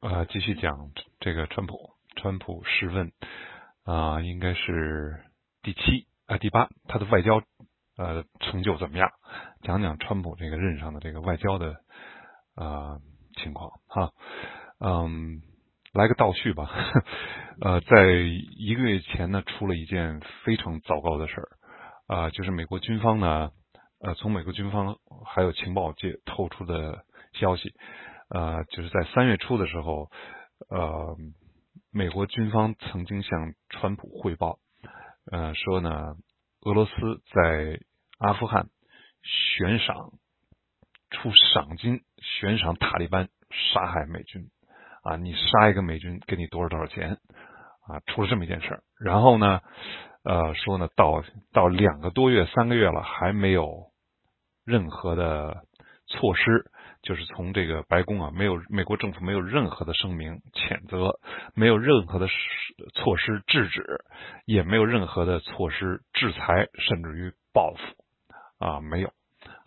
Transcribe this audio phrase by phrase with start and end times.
[0.00, 3.12] 呃，继续讲这个川普，川普试问
[3.84, 5.22] 啊，应该是
[5.60, 7.42] 第七啊第八，他的外交
[7.98, 9.10] 呃成就怎么样？
[9.60, 11.76] 讲讲川普这个任上的这个外交的
[12.54, 12.98] 啊
[13.36, 14.12] 情况哈，
[14.78, 15.42] 嗯，
[15.92, 16.70] 来个倒叙吧。
[17.60, 18.06] 呃，在
[18.56, 21.48] 一个月前呢，出了一件非常糟糕的事儿
[22.06, 23.50] 啊，就是美国军方呢，
[24.00, 24.96] 呃，从美国军方
[25.26, 27.04] 还有情报界透出的
[27.34, 27.74] 消息。
[28.32, 30.08] 呃，就是在三月初的时候，
[30.68, 31.16] 呃，
[31.92, 34.60] 美国军方曾经向川普汇报，
[35.32, 36.14] 呃，说呢，
[36.60, 36.92] 俄罗斯
[37.32, 37.80] 在
[38.18, 38.68] 阿富汗
[39.22, 40.12] 悬赏
[41.10, 44.48] 出赏金，悬赏塔利班杀害美军，
[45.02, 47.18] 啊，你杀一个美军给你多少多少钱，
[47.88, 48.82] 啊，出了这么一件事儿。
[49.00, 49.60] 然后呢，
[50.22, 53.90] 呃，说呢，到到两个多月、三个月了，还没有
[54.64, 55.64] 任何的
[56.06, 56.69] 措施。
[57.02, 61.18] 就是从这个白宫啊，没有美国政府没有任何的声明谴责，
[61.54, 62.28] 没有任何的
[62.94, 64.04] 措施制止，
[64.44, 69.12] 也没有任何的措施制裁，甚至于报复啊，没有。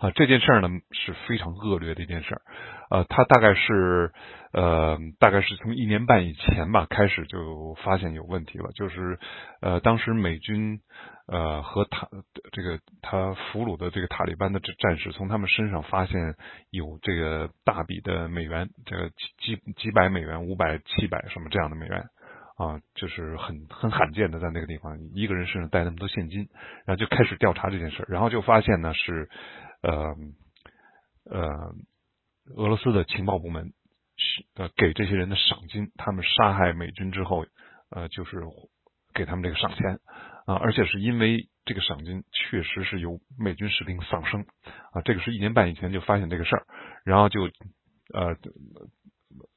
[0.04, 2.42] 啊，这件事呢是非常恶劣的一件事，
[2.90, 4.12] 呃，他大概是
[4.52, 9.18] 呃，大概是从一年半以前吧开始就发现有问题了，就是
[9.62, 10.82] 呃，当时美军。
[11.26, 12.10] 呃，和塔
[12.52, 16.36] 这个他俘虏的这个塔利班的战士，从他们身上发现
[16.70, 22.04] 有这个大笔的美元，这个几几百美元、五百、七百什么这样的美元
[22.58, 26.50] 啊，就是很很罕见的，在那个地方一个人身上带那么多现金，
[26.86, 29.30] 然后就开始调查这件事，然后就发现呢是
[29.84, 30.16] 呃
[31.30, 31.76] 呃
[32.56, 33.74] 俄罗斯的情报部门
[34.56, 37.46] 呃给这些人的赏金，他们杀害美军之后，
[37.92, 38.42] 呃就是
[39.14, 40.00] 给他们这个赏钱。
[40.46, 44.42] 啊，而且是因为这个赏金确实是有美军士兵丧生
[44.92, 46.66] 啊，这个是一年半以前就发现这个事儿，
[47.06, 47.44] 然后就
[48.14, 48.36] 呃，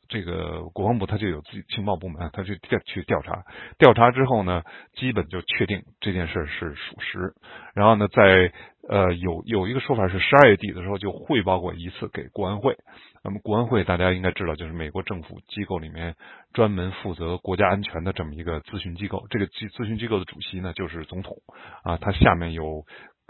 [0.08, 3.44] 这个国防部他就有自己情报部门，他去调去调查，
[3.76, 4.62] 调查之后呢，
[4.94, 7.34] 基本就确定这件事是属实，
[7.74, 8.52] 然后呢，在
[8.88, 12.76] 呃有有一个说法是十二月底的时候就汇报过一次给国安会。
[13.24, 16.14] 那么国安会大家应该知道，就是美国政府机构里面
[16.52, 19.26] 专门负责国家安全的这么一个咨询机构。
[19.30, 21.38] 这个咨咨询机构的主席呢，就是总统
[21.82, 22.84] 啊，他下面有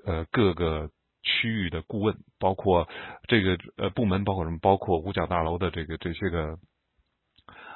[0.04, 0.90] 呃各个
[1.26, 2.88] 区域的顾问，包括
[3.28, 4.59] 这个呃部门，包括什么？
[4.62, 6.56] 包括五角大楼的这个这些个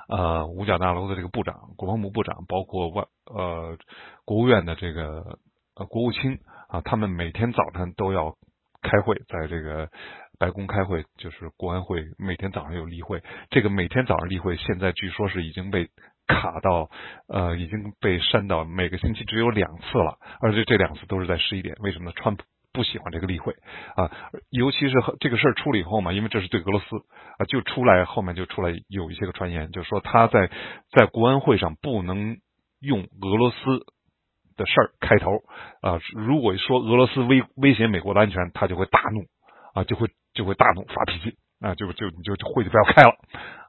[0.09, 3.77] 呃五角大楼的这个部长、国防部部长，包括外呃
[4.25, 5.39] 国务院的这个
[5.75, 8.37] 呃国务卿啊，他们每天早晨都要
[8.81, 9.91] 开会，在这个。
[10.41, 13.22] 白宫开会就是国安会，每天早上有例会。
[13.50, 15.91] 这个每天早上例会，现在据说是已经被
[16.27, 16.89] 卡到，
[17.28, 21.77] 呃，已经被删到每个星期只有两次了，而且这两次都是在十一点。
[21.81, 22.12] 为什么呢？
[22.16, 23.54] 川普不喜欢这个例会
[23.97, 24.10] 啊，
[24.50, 26.97] 尤其是这个事儿出了以后嘛，因为这是对俄罗斯
[27.38, 30.50] 啊，就出来后面就出来有一些个传言，就说他在
[30.91, 32.36] 在国安会上不能
[32.80, 33.56] 用俄罗斯
[34.56, 35.30] 的事儿开头
[35.82, 39.25] 啊，如果说俄罗斯威威胁美国的安全，他就会大怒
[39.75, 40.09] 啊，就会。
[40.32, 43.16] 就会大怒发脾气啊，就就你就会就不要开了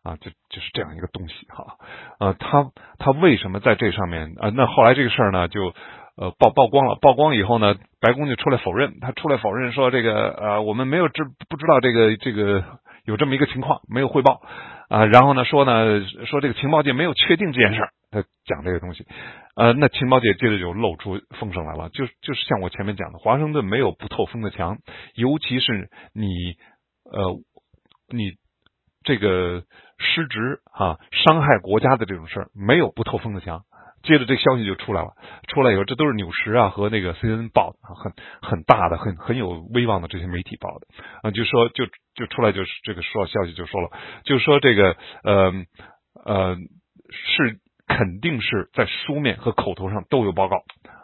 [0.04, 1.76] 啊，就就是这样一个东西哈。
[2.20, 2.70] 呃，他
[3.00, 4.52] 他为什么在这上面啊？
[4.54, 5.74] 那后来这个事儿呢，就
[6.16, 6.98] 呃曝曝光了。
[7.02, 12.64] 曝光以后呢，白宫就出来否认，他出来否认说这个呃我们没有知不知道这个这个
[13.06, 14.42] 有这么一个情况，没有汇报
[14.90, 15.06] 啊。
[15.06, 19.06] 然后呢说呢说这个情报界没有确定这件事儿，他讲这个东西。
[19.56, 24.78] 呃，那情报界接着就露出风声来了，就就是像我前面讲的，华盛顿没有不透风的墙，
[25.14, 26.56] 尤其是你
[27.04, 27.38] 呃
[28.08, 28.32] 你
[29.04, 29.64] 这个
[29.98, 33.64] 失职啊，伤害国家的这种事儿，没有不透风的墙。
[34.04, 35.14] 接着这消息就出来了，
[35.48, 40.88] 出来以后，这都是纽时啊和那个 CNN 报的，很很大的、很很有威望的这些媒体报的
[41.24, 41.86] 啊，就说就
[42.16, 43.90] 就出来就是这个说消息就说了，
[44.24, 45.54] 就说这个呃
[46.26, 46.56] 呃
[47.10, 47.60] 是。
[47.88, 50.64] 肯定是在书面和口头上都有报告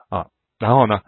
[0.09, 1.01] 啊，然后呢，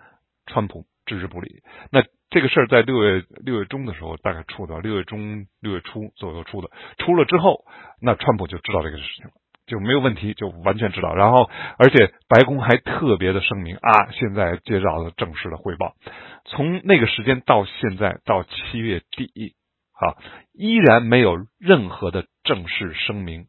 [0.45, 1.63] 川普置之不理。
[1.89, 6.69] 那这个事儿在六月六月中的时候大概出的，六月中六月初左右出的。
[6.97, 7.63] 出了之后，
[8.01, 9.31] 那川普就知道这个事情了，
[9.69, 11.15] 就没有问题，就完全知道。
[11.15, 15.95] 然后，而且白宫还特别的声明啊，现在接到了正式的汇报。
[16.43, 19.55] 从那个时间到现在到七月底
[19.93, 20.17] 啊，
[20.51, 23.45] 依然没有任何的正式声明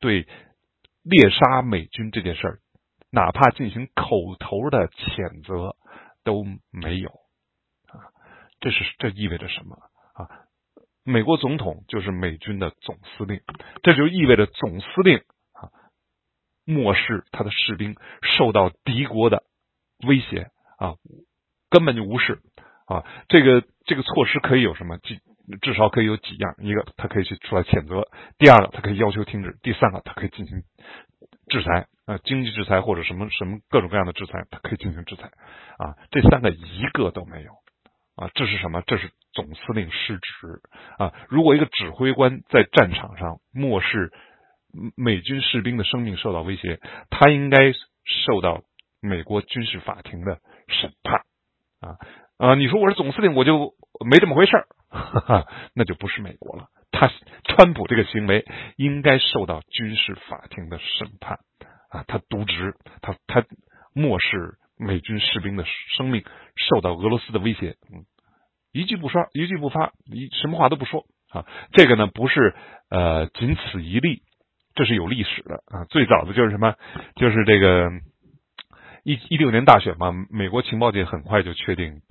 [0.00, 0.26] 对。
[1.08, 2.58] 猎杀美军这件事儿，
[3.12, 5.76] 哪怕进行口头的谴责
[6.24, 7.10] 都没有
[7.86, 8.10] 啊！
[8.58, 9.76] 这是这意味着什么
[10.14, 10.26] 啊？
[11.04, 13.40] 美国总统就是美军的总司令，
[13.84, 15.20] 这就意味着总司令
[16.66, 17.96] 漠视他的士兵
[18.36, 19.44] 受到敌国的
[20.06, 20.96] 威胁啊，
[21.70, 22.40] 根本就无视
[22.86, 23.04] 啊！
[23.28, 24.98] 这个这个措施可以有什么？
[25.62, 28.02] 至少可以有几样：一个，他可以去出来谴责；
[28.36, 30.62] 第二个，他可以要求停止；第三个，他可以进行
[31.48, 35.30] 制裁啊，经济制裁或者什么什么各种各样的制裁，他可以进行制裁
[35.78, 35.94] 啊。
[36.10, 37.52] 这三个一个都没有
[38.16, 38.82] 啊，这是什么？
[38.86, 40.60] 这是总司令失职
[40.98, 41.14] 啊！
[41.28, 44.12] 如果一个指挥官在战场上漠视
[44.96, 46.80] 美军士兵的生命受到威胁，
[47.10, 48.62] 他应该受到
[49.00, 50.38] 美国军事法庭的
[50.68, 51.20] 审判
[51.80, 51.96] 啊
[52.38, 52.54] 啊！
[52.54, 53.74] 你说我是总司令，我就
[54.08, 54.66] 没这么回事儿。
[54.88, 56.68] 哈哈，那就不是美国了。
[56.90, 57.10] 他
[57.44, 58.44] 川普这个行为
[58.76, 61.40] 应该受到军事法庭的审判
[61.90, 62.04] 啊！
[62.06, 63.44] 他渎职，他他
[63.94, 65.64] 漠视美军士兵的
[65.96, 66.24] 生命，
[66.56, 68.04] 受到俄罗斯的威胁，嗯，
[68.72, 71.44] 一句不说，一句不发，一什么话都不说啊！
[71.72, 72.54] 这个呢，不是
[72.88, 74.22] 呃仅此一例，
[74.76, 75.84] 这是有历史的啊！
[75.90, 76.76] 最早的就是什么？
[77.16, 77.90] 就是这个
[79.02, 82.02] 一一六年大选嘛，美国情报界很快就确定，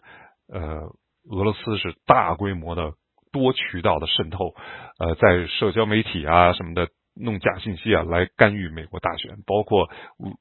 [0.52, 0.92] 呃。
[1.28, 2.94] 俄罗斯是大规模的、
[3.32, 4.54] 多渠道的渗透，
[5.00, 9.90] 呃，在社交媒体啊什么的弄假信息啊，来干预美国大选，包括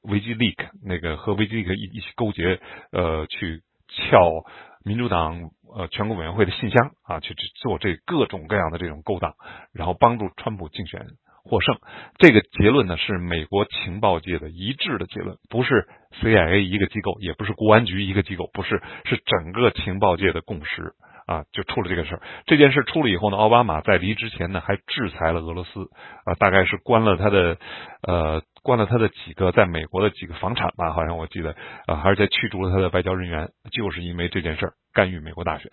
[0.03, 2.59] 维基 leak 那个和维基 leak 一一起勾结，
[2.91, 4.45] 呃，去撬
[4.83, 9.33] 民主党呃全国委员会的信箱啊，去做这各种各样的这种勾当，
[9.73, 11.07] 然后帮助川普竞选。
[11.47, 11.77] 获胜，
[12.17, 15.87] 这个结论呢是美国情报界的一致的结论，不是
[16.19, 20.93] CIA 一个机构，也不是国安局一个机构，不是，是整个情报界的共识
[21.27, 22.21] 啊，就出了这个事儿。
[22.47, 25.87] 这件事出了以后呢，奥巴马在离之前呢还制裁了俄罗斯
[26.25, 27.57] 啊，大概是关了他的
[28.01, 31.55] 呃，关了他的几个在美国的几个房产吧，好像我记得
[31.85, 35.69] 啊，还是在驱逐了他的外交人员，就是因为这件事儿干预美国大选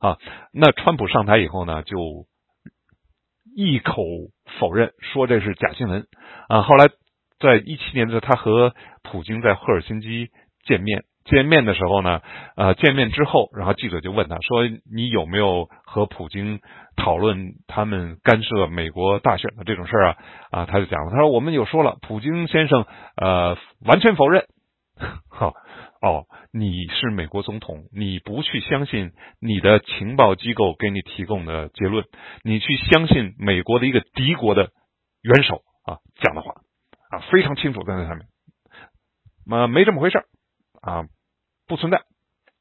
[0.00, 0.18] 啊。
[0.52, 1.96] 那川普上台以后呢，就。
[3.54, 4.02] 一口
[4.58, 6.06] 否认，说这是假新闻
[6.48, 6.62] 啊！
[6.62, 6.88] 后来
[7.38, 10.30] 在一七年的时候，他和普京在赫尔辛基
[10.64, 12.20] 见面，见面的时候呢，
[12.56, 16.60] 呃，见面之后，然后记者就问他说：“你有没有和普京
[16.96, 20.16] 讨论他们干涉美国大选的这种事儿啊？”
[20.50, 22.86] 啊，他就讲了，他说：“我们有说了，普京先生
[23.16, 23.56] 呃
[23.86, 24.46] 完全否认。
[25.30, 25.52] ”好。
[26.04, 32.04] 哦，你是美国总统，你不去相信你的情报机构给你提供的结论，
[32.42, 34.68] 你去相信美国的一个敌国的
[35.22, 36.52] 元首啊讲的话
[37.08, 38.26] 啊，非常清楚在那上面，
[39.48, 40.18] 啊，没这么回事
[40.82, 41.06] 啊，
[41.66, 42.02] 不存在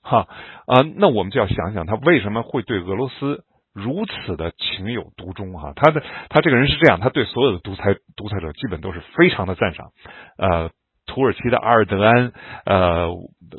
[0.02, 0.30] 哈
[0.66, 3.44] 啊，那我们就要想想他为什么会对俄罗斯
[3.74, 5.74] 如此的情有独钟哈？
[5.76, 9.92] 他的他这个人是这样，他对所有的独裁独裁者基本都是非常的赞赏，
[10.38, 10.72] 呃。
[11.06, 12.32] 土耳其的阿尔德安，
[12.66, 13.08] 呃，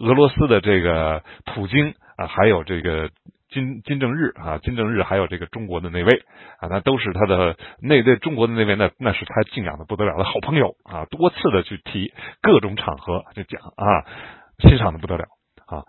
[0.00, 3.10] 俄罗斯的这个普京啊，还有这个
[3.50, 6.22] 金金正日啊，金正日还有这个中国的那位
[6.58, 14.06] 啊，那都是他的那对中国的那位，那那是他敬仰的不得了的好朋友啊，多次的去提各种场合就讲啊，
[14.58, 15.24] 欣赏的不得了
[15.66, 15.84] 啊，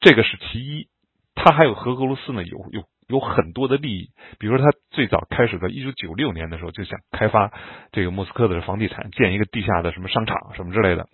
[0.00, 0.88] 这个是其一，
[1.34, 2.84] 他还有和俄罗斯呢有有。
[3.10, 7.52] 有很多的利益，比如说他最早开始在一九九六年的时候就想开发
[7.90, 11.08] 这个莫斯科的房地产，建一个地下的什么商场什么之类的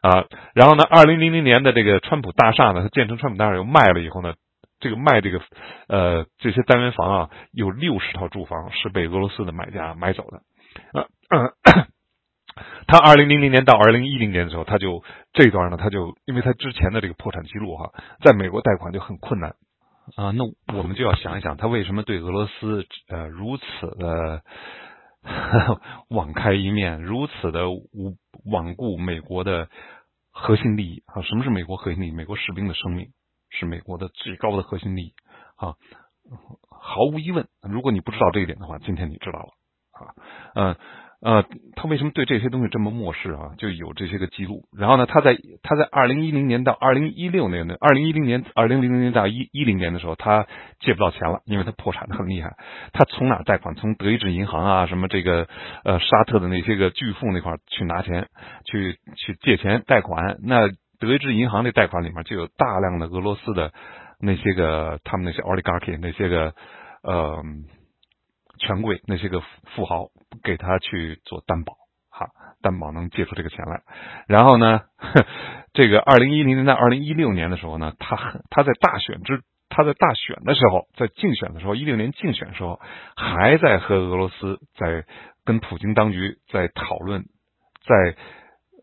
[0.00, 0.24] 啊。
[0.54, 4.34] 然后呢，二零零零年的这个川普大厦呢，他建成川普大厦又卖了以后呢，
[4.80, 5.40] 这个卖这个
[5.88, 10.38] 呃这些单元房啊，有六十套住房是被俄罗斯的买家买走的
[10.98, 11.06] 啊。
[12.86, 15.02] 他二零零零年到二零一零年的时候，他就
[15.32, 19.54] 这段呢，他就因为他之前的这个破产记录哈，在美国贷款就很困难。
[20.16, 20.44] 啊，那
[20.76, 23.64] 我们就要想一想，他为什么对俄罗斯呃如此
[23.98, 24.42] 的
[26.08, 29.68] 网开一面，如此的无罔顾美国的
[30.30, 31.22] 核心利益啊？
[31.22, 32.10] 什么是美国核心利益？
[32.10, 33.08] 美国士兵的生命
[33.50, 35.14] 是美国的最高的核心利益
[35.56, 35.74] 啊！
[36.70, 39.48] 毫无疑问，如果你不知道这一点的话，今天你知道了
[39.92, 40.14] 啊，
[40.54, 40.76] 嗯。
[41.22, 41.44] 呃
[41.76, 43.54] 他为什么对这些东西这么漠视啊？
[43.56, 44.64] 就有这些个记录。
[44.76, 50.46] 然后呢，他在他在二零一零年到二零一六年的二零一零年二零零零年到一一零年的时候，他
[50.80, 52.56] 借不到钱了，因为他破产的很厉害。
[52.92, 53.76] 他从哪贷款？
[53.76, 55.46] 从德意志银行啊，什么这个
[55.84, 58.26] 呃沙特的那些个巨富那块去拿钱，
[58.64, 60.38] 去去借钱贷款。
[60.42, 63.72] 那德意志银行的贷款里面就有大量的俄罗斯的
[64.20, 66.52] 那些个他们那些 oligarchy 那些个
[67.04, 67.44] 呃。
[68.62, 69.40] 权贵那些个
[69.74, 70.06] 富豪
[70.44, 71.74] 给他去做担保，
[72.10, 72.28] 哈，
[72.62, 73.82] 担保能借出这个钱来。
[74.28, 74.82] 然后呢，
[75.74, 82.80] 这个二零一零年到二零一六年的时候呢，他他在大选之他在大选的时候，在竞选的时候，一六年竞选的时候，
[83.16, 85.04] 还在和俄罗斯在
[85.44, 87.24] 跟普京当局在讨论，
[87.82, 88.16] 在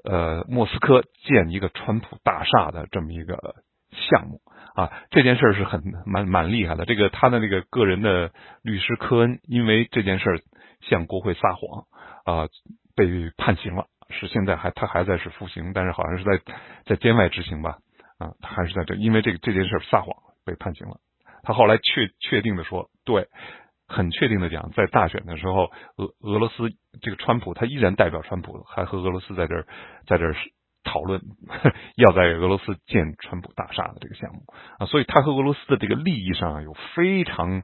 [0.04, 3.56] 呃莫斯科建一个川普大厦的这么一个
[3.92, 4.42] 项目。
[4.80, 6.86] 啊，这件事是很蛮蛮厉害的。
[6.86, 8.32] 这个他的那个个人的
[8.62, 10.42] 律师科恩，因为这件事
[10.80, 11.86] 向国会撒谎
[12.24, 12.48] 啊，
[12.96, 13.88] 被判刑了。
[14.10, 16.40] 是现在还他还在是服刑，但是好像是在
[16.86, 17.78] 在监外执行吧？
[18.20, 20.98] 啊，他还是在这，因为这个这件事撒谎被判刑了。
[21.44, 23.28] 他后来确确定的说，对
[23.88, 26.70] 很确定的讲，在大选的时候，俄俄罗斯
[27.02, 29.68] 这个川普他依然代表川普，还和俄罗斯在这儿
[30.08, 30.36] 在这儿
[30.84, 31.22] 讨论
[31.98, 34.42] 要在俄罗斯建川普大厦的这个项目
[34.80, 37.62] 啊，所以他和俄罗斯的这个利益上有非常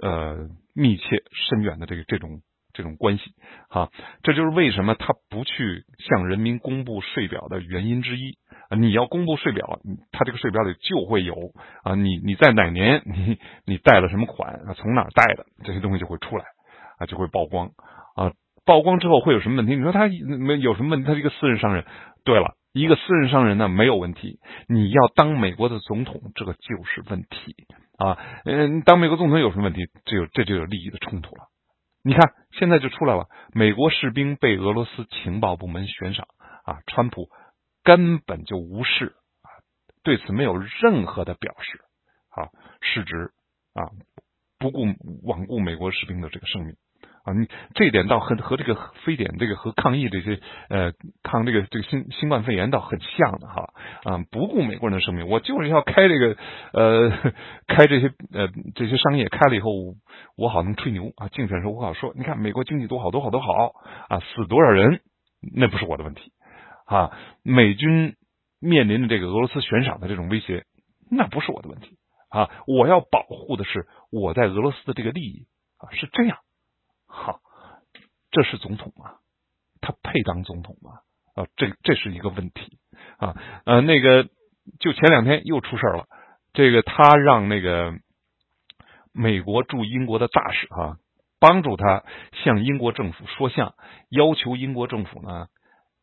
[0.00, 2.40] 呃密切深远的这个这种
[2.72, 3.24] 这种关系
[3.68, 3.90] 啊，
[4.22, 8.78] 这就是为什么他不去向人民公布税表的原因之一啊。
[8.78, 9.80] 你要公布税表，
[10.12, 11.34] 他这个税表里就会有
[11.82, 16.44] 啊，你你在哪年 你你贷了什么款啊，从哪贷的这些东西就会出来
[16.98, 17.72] 啊，就会曝光
[18.14, 18.32] 啊，
[18.64, 19.74] 曝光之后会有什么问题？
[19.74, 21.06] 你说他没有什么问题？
[21.06, 21.84] 他是一个私人商人。
[22.24, 27.54] 对了，一个私人商人呢没有问题，你要当美国的总统，这个就是问题
[27.98, 28.18] 啊。
[28.44, 29.88] 嗯，当美国总统有什么问题？
[30.04, 31.44] 这有这就有利益的冲突了。
[32.02, 36.26] 你看现在就出来了，美国士兵被俄罗斯情报部门悬赏
[36.64, 37.28] 啊，川普。
[37.82, 39.06] 根本就无视
[39.40, 39.48] 啊，
[40.04, 41.80] 对此没有任何的表示
[42.28, 43.32] 啊，失职
[43.72, 43.88] 啊，
[44.58, 46.76] 不顾罔顾美国士兵的这个生命
[47.24, 48.74] 啊，你这一点倒和和这个
[49.04, 53.72] 非典这个和抗疫这些呃抗这个这个新新冠肺炎倒很像的哈
[54.04, 56.36] 啊，不顾美国人的生命，我就是要开这个
[56.72, 57.10] 呃
[57.66, 59.70] 开这些呃这些商业开了以后，
[60.36, 63.72] 我好能吹牛啊，竞选时候我好说，你看美国经济多好多好多好
[64.08, 65.00] 啊，死多少人
[65.54, 66.32] 那不是我的问题。
[66.86, 67.12] 啊，
[67.44, 68.16] 美军
[68.60, 70.64] 面临的这个俄罗斯悬赏的这种威胁，
[71.08, 71.98] 那不是我的问题
[72.30, 72.50] 啊！
[72.66, 75.46] 我要保护的是我在俄罗斯的这个利益
[75.78, 76.38] 啊，是这样。
[77.10, 77.40] 好，
[78.30, 79.16] 这是总统吗？
[79.80, 81.00] 他配当总统吗？
[81.34, 82.78] 啊，这这是一个问题
[83.18, 83.34] 啊。
[83.66, 84.28] 呃，那个
[84.78, 86.06] 就前两天又出事了，
[86.52, 87.92] 这个他让那个
[89.12, 90.98] 美国驻英国的大使哈，
[91.40, 92.04] 帮助他
[92.44, 93.74] 向英国政府说项，
[94.08, 95.48] 要求英国政府呢。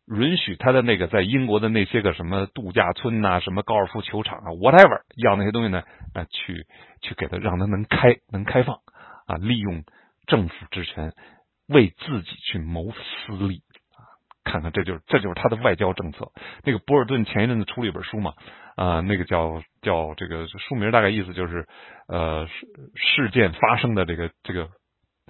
[0.09, 5.83] 允许他的那个在英国的那些个什么度假村呐，什么高尔夫球场啊，whatever，要那些东西呢，
[6.13, 6.65] 啊，去
[7.01, 8.77] 去给他，让他能开能开放
[9.25, 9.83] 啊，利用
[10.27, 11.13] 政府职权
[11.67, 13.63] 为自己去谋私利
[13.95, 13.99] 啊，
[14.43, 16.31] 看看这就是这就是他的外交政策。
[16.63, 18.33] 那个博尔顿前一阵子出了一本书嘛，
[18.75, 21.67] 啊，那个叫叫这个书名大概意思就是
[22.07, 24.69] 呃事事件发生的这个这个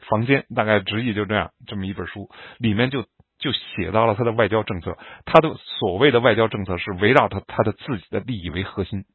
[0.09, 3.05] 房间，大概直译就这样，这么一本书里面就。
[3.39, 9.05] 就写到了他的外交政策，他的所谓的外交政策是围绕他他的自己的利益为核心，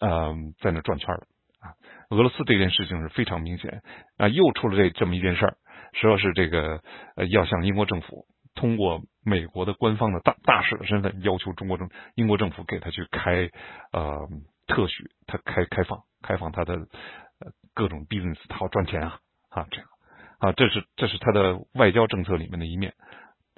[0.00, 1.26] 嗯，在那转圈的
[1.62, 1.72] 啊。
[2.10, 3.82] 俄罗斯这件事情是非常明显
[4.18, 5.56] 啊，又出了这这么一件事儿，
[5.94, 6.82] 说是这个
[7.16, 13.48] 呃要向英国政府通过美国的官方的大大使的身份，要求中国政英国政府给他去开
[13.92, 14.28] 呃
[14.66, 16.76] 特许，他开开放开放他的
[17.74, 19.86] 各种 business，他好赚钱啊啊这样
[20.38, 22.94] 啊，这是这是他的外交政策里面的一面。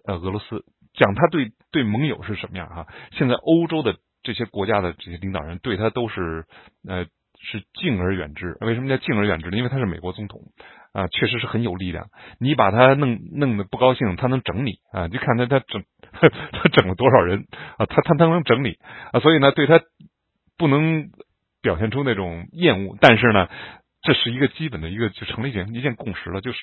[0.07, 2.87] 呃，俄罗斯讲他对对盟友是什么样哈？
[3.13, 6.45] 现在欧洲的这些国家的这些领导人对他都是
[6.87, 7.07] 呃
[7.45, 8.57] 是敬而远之。
[8.61, 9.57] 为什么叫敬而远之呢？
[9.57, 10.41] 因为他是美国总统
[10.93, 12.07] 啊，确实是很有力量。
[12.41, 15.09] 你把他弄弄得不高兴，他能整你啊？
[15.09, 17.47] 就看他他整 他整了多少人
[17.79, 17.87] 啊？
[17.87, 18.79] 他他他能整你
[19.13, 19.21] 啊？
[19.21, 19.81] 所以呢，对他
[20.59, 21.11] 不能
[21.63, 23.49] 表现出那种厌恶，但是呢，
[24.03, 26.59] 这是一个基本的一个就成了一件一件共识了，就是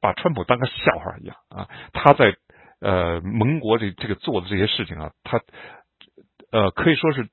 [0.00, 1.68] 把川普当个笑话一样啊。
[1.92, 2.36] 他在
[2.80, 5.40] 呃，盟国这这个做的这些事情啊，他
[6.50, 7.28] 呃可以说是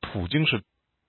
[0.00, 0.62] 普京是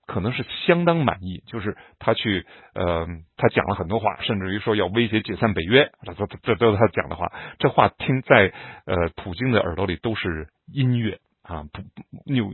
[0.07, 7.31] 可能是相当满意，就是他去呃他讲了很多话，甚至于说要威胁解散北约，这这这都是他讲的话。
[7.59, 8.51] 这话听在
[8.85, 11.83] 呃普京的耳朵里都是音乐啊，不
[12.25, 12.49] 纽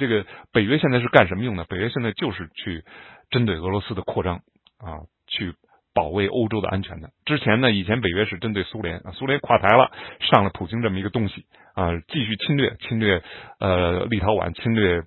[0.00, 1.64] 这个北约现在是干什么用的？
[1.64, 2.82] 北约现在就是去
[3.30, 4.36] 针对俄罗斯的扩张
[4.78, 5.54] 啊，去。
[5.96, 7.10] 保卫欧洲的安全的。
[7.24, 13.22] 之前呢，以前北约是针对苏联啊，苏联垮台了，上了普京这么一个东西啊，继续侵略，侵略
[13.60, 15.04] 呃立陶宛，侵略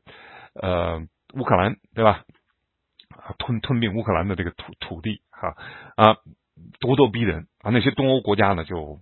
[0.53, 1.01] 呃
[1.33, 2.23] 乌克兰，对吧？
[3.39, 5.55] 吞吞并乌克兰的这个土土地哈
[5.95, 6.13] 啊，
[6.79, 8.99] 咄咄逼人啊，那些东欧国家呢就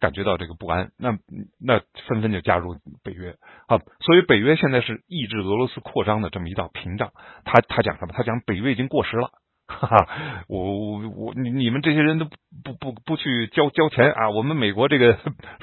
[0.00, 1.18] 感觉到这个不安，那
[1.60, 7.12] 那纷纷就加入北约啊，所以北约现在是抑制俄罗斯扩张的这么一道屏障。
[7.44, 8.14] 他他讲什么？
[8.16, 9.30] 他讲北约已经过时了。
[9.66, 12.24] 哈哈，我我我你你们这些人都
[12.64, 14.30] 不不不去交交钱啊！
[14.30, 15.18] 我们美国这个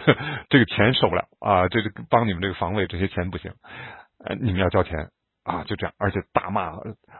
[0.50, 1.68] 这个钱受不了啊！
[1.70, 3.52] 这个帮你们这个防卫这些钱不行，
[4.26, 5.10] 呃，你们要交钱
[5.44, 5.64] 啊！
[5.64, 6.72] 就这样，而且大骂，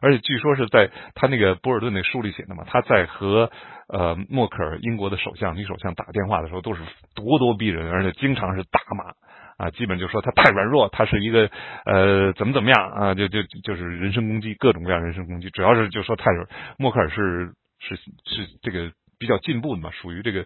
[0.02, 3.52] 而且据说是在他那个博尔顿那书里写的嘛，他在和
[3.88, 6.82] 呃默克尔英国的首相女首相打电话的时候，都是
[7.16, 9.14] 咄咄逼人，而且经常是大骂。
[9.58, 11.50] 啊，基本就说他太软弱，他是一个
[11.86, 16.46] 呃怎么怎么样啊，就就就是人身攻击，各种各样人身攻击，主要是就说太软。
[16.78, 20.46] 默克尔是是是这个比较进步的嘛，属于这个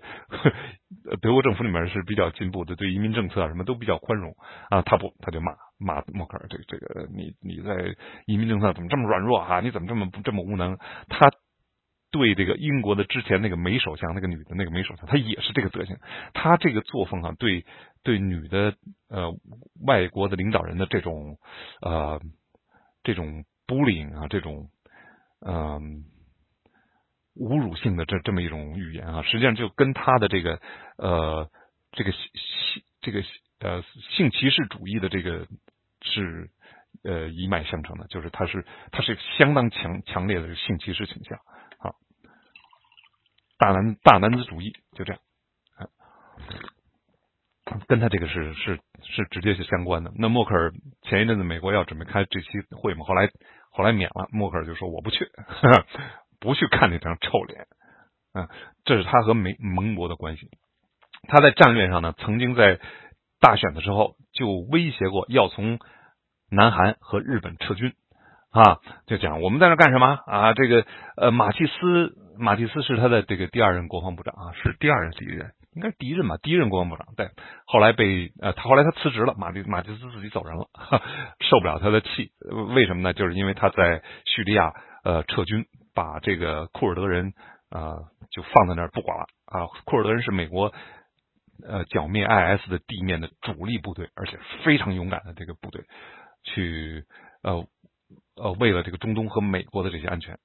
[1.22, 4.36] 德国政府里面是比较进步的，对移民政策啊什么都比较宽容
[4.70, 4.82] 啊。
[4.82, 7.96] 他不，他就骂骂默克尔，这个这个你你在
[8.26, 9.60] 移民政策怎么这么软弱哈？
[9.62, 10.78] 你怎么这么这么无能？
[11.08, 11.32] 他
[12.12, 15.96] 对这个英国的之前那个梅首相，那个女的那个梅首相，她也是这个德行。
[16.34, 17.66] 他这个作风啊，对
[18.04, 18.74] 对女的
[19.10, 19.32] 呃
[19.86, 21.38] 外国的领导人的这种
[21.82, 22.20] 呃
[23.04, 24.70] 这种 bullying 啊，这种
[25.46, 26.04] 嗯
[27.40, 30.60] 侮辱性的这这么一种语言啊，实际上就跟他的这个
[30.98, 31.50] 呃
[31.94, 32.22] 这个性
[33.02, 33.24] 这个
[33.60, 33.82] 呃
[34.18, 35.48] 性歧视主义的这个
[36.02, 36.50] 是
[37.04, 41.38] 呃一脉相承的，就是他是他是相当强强烈的性歧视倾向
[41.78, 41.96] 啊。
[43.58, 45.22] 大男大男子主义就这样，
[47.88, 50.12] 跟他这个是是是直接是相关的。
[50.16, 53.30] 那默克尔前一阵子美国要准备开这期会嘛，后来
[53.70, 55.30] 后来免了，默克尔就说我不去，
[56.40, 57.68] 不去看那张臭脸。
[58.34, 58.48] 嗯，
[58.86, 60.50] 这是他和美盟国的关系。
[61.28, 62.80] 他在战略上呢，曾经在
[63.40, 65.80] 大选的时候就威胁过要从
[66.50, 67.94] 南韩和日本撤军
[68.52, 70.54] 啊，就讲我们在那干什么啊？
[70.54, 70.86] 这个
[71.18, 72.16] 呃马蒂斯。
[72.42, 77.08] 马蒂斯是他的这个第二任国防部长啊，是第二任第一任，应该是第一任吧，第一任国防部长。
[77.18, 77.32] 对，
[77.66, 80.70] 后来被呃，他后来他辞职了，马蒂马蒂斯自己走人了，
[81.52, 82.32] 受不了他的气。
[82.74, 83.12] 为什么呢？
[83.12, 84.72] 就是因为他在叙利亚
[85.04, 87.34] 呃撤军，把这个库尔德人
[87.70, 89.68] 啊就放在那儿不管了啊。
[89.86, 90.74] 库尔德人是美国
[91.68, 95.84] 呃剿灭 IS 的地面的主力部队，而且非常勇敢的这个部队，
[96.44, 97.06] 去
[97.44, 97.66] 呃
[98.36, 100.38] 呃为了这个中东和美国的这些安全。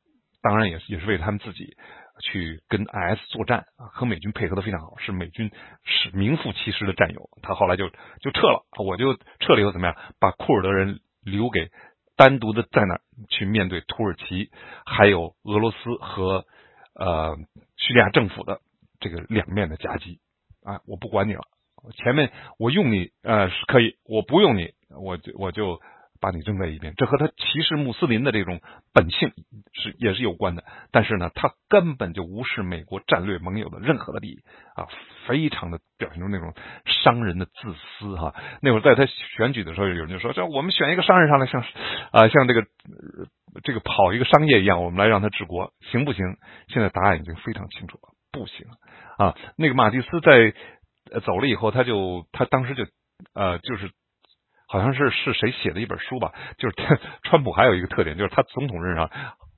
[0.42, 1.74] 当然也也是为他们自己
[2.20, 5.50] 去跟 IS 作战啊，和美军配合的非常好，是美军
[5.84, 7.30] 是名副其实的战友。
[7.40, 7.88] 他后来就
[8.20, 9.96] 就撤了，我就撤了以后怎么样？
[10.20, 11.70] 把库尔德人留给
[12.16, 14.50] 单独的在那去面对土耳其
[14.84, 16.44] 还有俄罗斯和
[16.94, 17.36] 呃
[17.76, 18.60] 叙利亚政府的
[19.00, 20.20] 这个两面的夹击
[20.62, 20.80] 啊！
[20.86, 21.42] 我不管你了，
[21.96, 25.80] 前面我用你呃是可以，我不用你，我就我就。
[26.24, 28.62] 把你扔在一边，这和他歧视穆斯林的这种
[28.94, 29.30] 本性
[29.74, 30.64] 是也是有关的。
[30.90, 34.38] 但是呢，他根本就无视美国战略盟友的任何的利益
[34.74, 34.88] 啊，
[35.26, 36.54] 非常的表现出那种
[36.86, 38.34] 商人的自私哈。
[38.62, 39.04] 那会儿在他
[39.36, 41.60] 选举的时候，有人就说：“这我们选一个商人上来，像
[42.10, 42.66] 啊像这个
[43.62, 46.24] 这个跑一个商业一样，我们来让他治国，行不行？”
[46.72, 48.66] 现在答案已经非常清楚了，不行
[49.18, 49.36] 啊。
[49.58, 50.54] 那个马蒂斯在
[51.20, 52.86] 走了以后，他就他当时就
[53.34, 53.90] 呃就是。
[54.74, 56.32] 好像是是谁写的一本书吧？
[56.58, 56.74] 就是
[57.22, 59.08] 川普还有一个特点，就是他总统任上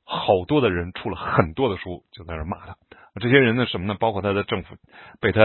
[0.05, 2.77] 好多的人出了很多的书，就在那骂他。
[3.19, 3.97] 这些人呢，什么呢？
[3.99, 4.77] 包括他的政府
[5.23, 5.41] 被他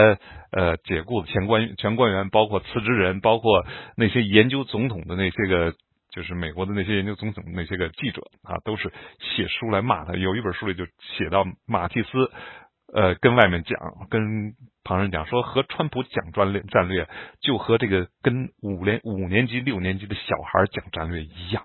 [0.52, 5.74] 呃解雇的前官前官员，包括辞职人，包括那些研究总统的那些个，
[6.12, 10.16] 就是美国的那些研究总统那些个记者啊，都是写书来骂他。
[10.16, 10.86] 有一本书里就
[11.18, 12.10] 写到马蒂斯。
[12.94, 13.80] 呃，跟外面讲，
[14.10, 14.52] 跟
[14.84, 17.08] 旁人讲，说和川普讲战略战略，
[17.40, 21.64] 就和这个跟五年五年级六年级的小孩讲战略一样，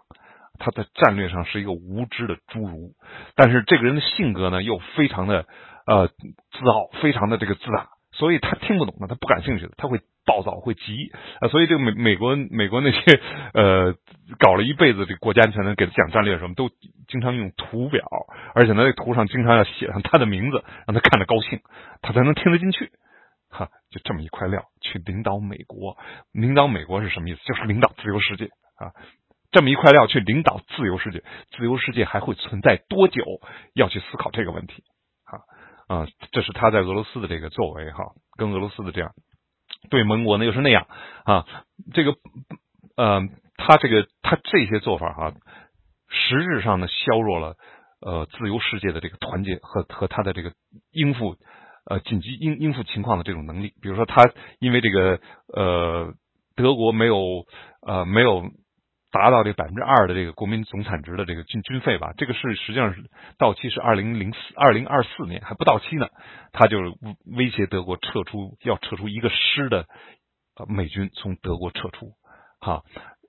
[0.59, 2.95] 他在战略上是一个无知的侏儒，
[3.35, 5.47] 但是这个人的性格呢，又非常的
[5.87, 7.91] 呃自傲，非常的这个自大。
[8.13, 11.49] 所以他听不懂的，他不感兴趣的，他会暴躁，会急啊。
[11.49, 12.99] 所以这个美美国美国那些
[13.55, 13.95] 呃
[14.39, 16.69] 搞了一辈子这国家安全的给他讲战略什么，都
[17.09, 18.05] 经常用图表，
[18.55, 21.61] 而且呢，那图上经常要写上他的名字，让他看着高兴，
[22.03, 22.91] 他才能听得进去。
[23.49, 25.97] 哈，就这么一块料去领导美国，
[26.33, 27.41] 领导美国是什么意思？
[27.47, 28.93] 就是领导自由世界啊。
[29.53, 31.23] 这么一块料去领导自由世界，
[31.57, 33.23] 自由世界还会存在多久？
[33.75, 34.83] 要去思考这个问题。
[35.89, 39.12] 啊，这是他在俄罗斯的这个作为哈，跟俄罗斯的这样
[39.90, 40.87] 对盟国呢又是那样
[41.25, 41.46] 啊，
[41.94, 42.14] 这个
[42.96, 43.22] 呃，
[43.57, 45.33] 他这个他这些做法哈，
[46.09, 47.57] 实质上呢削弱了
[48.01, 50.53] 呃自由世界的这个团结和和他的这个
[50.92, 51.37] 应付
[51.85, 53.72] 呃紧急应应付情况的这种能力。
[53.81, 55.20] 比如说他因为这个
[55.53, 56.14] 呃
[56.55, 57.46] 德国没有
[57.87, 58.44] 呃没有。
[59.17, 63.05] 达到这百分之二的这个国民总产值的这个军军费吧，这个是实际上是
[63.39, 66.09] 到期是二零零四二零二四年还不到期呢，
[66.53, 66.79] 他就
[67.25, 69.87] 威胁德国撤出，要撤出一个师的
[70.69, 72.13] 美军从德国撤出，
[72.61, 72.83] 哈，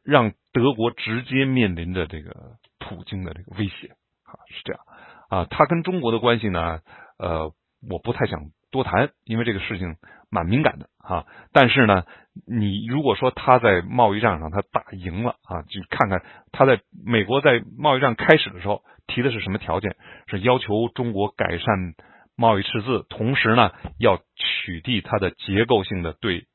[0.03, 3.89] 让德国直接面临着这个普京的这个威胁，
[4.23, 4.81] 哈，是这样。
[5.29, 6.79] 啊，他跟中国的关系呢，
[7.17, 7.51] 呃，
[7.89, 8.39] 我不太想
[8.71, 9.95] 多谈，因为这个事情
[10.29, 12.03] 蛮敏感的哈，但是呢。
[12.45, 19.95] 你如果说他在贸易战上他打赢了啊，就看看他在美国在贸易战开始的时候提的是什么条件？
[20.27, 21.95] 是要求中国改善
[22.35, 26.45] 贸易赤字，同时呢要取缔它的结构性的对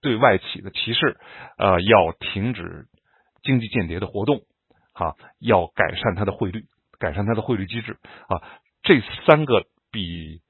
[0.00, 1.18] 对外企的歧视，
[1.56, 2.86] 呃，要停止
[3.42, 4.42] 经济间谍的活动，
[4.92, 6.66] 啊，要改善它的汇率，
[7.00, 7.94] 改善它的汇率机制
[8.28, 8.46] 啊，
[8.84, 10.40] 这三个比。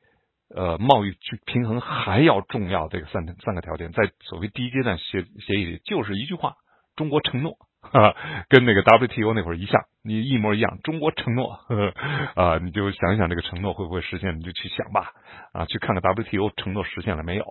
[0.55, 6.55] 呃，贸易去平衡还要重要，这个三三个条件，在所谓第一阶段协协议里，就是一句话：
[6.97, 7.57] 中国承诺，
[7.93, 8.15] 啊，
[8.49, 10.79] 跟那个 WTO 那会儿一样，你一模一样。
[10.83, 11.59] 中国承诺
[12.35, 15.13] 啊，你就想一想这个承诺会不会实现，你就去想吧
[15.53, 17.45] 啊，去看看 WTO 承诺实现了没有。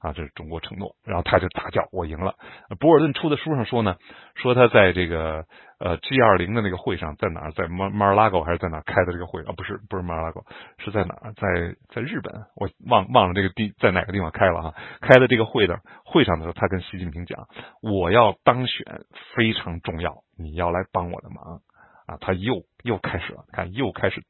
[0.00, 2.34] 啊，这是中国承诺，然后他就大叫我赢了。
[2.78, 3.96] 博尔顿出的书上说呢，
[4.34, 5.44] 说他在这个
[5.78, 9.52] 呃 G 二零的那个会上，在哪儿，在马马尔拉狗还是在哪开的这个会啊？
[9.54, 10.46] 不是不是马尔拉狗，
[10.78, 11.14] 是在哪？
[11.36, 14.74] 在在日本，我忘忘了这个地在哪个地方开了哈。
[15.02, 17.46] 开的这个会的会上的时候，他跟习近平讲，
[17.82, 21.60] 我要当选非常重要，你要来帮我的忙
[22.06, 22.16] 啊。
[22.22, 24.22] 他又又开始了，看又开始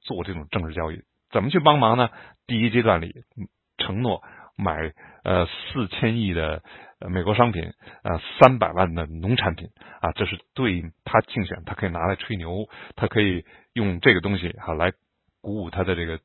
[0.00, 2.10] 做这种政治交易，怎么去帮忙呢？
[2.46, 3.24] 第一阶段里
[3.78, 4.22] 承诺。
[4.56, 4.92] 买
[5.24, 6.62] 呃四千亿的
[7.08, 9.68] 美国商品，呃三百万的农产品
[10.00, 14.92] 啊，这是对他竞选，他可以拿来吹牛，他可以用这个东西哈来
[15.40, 16.20] 鼓舞他的这个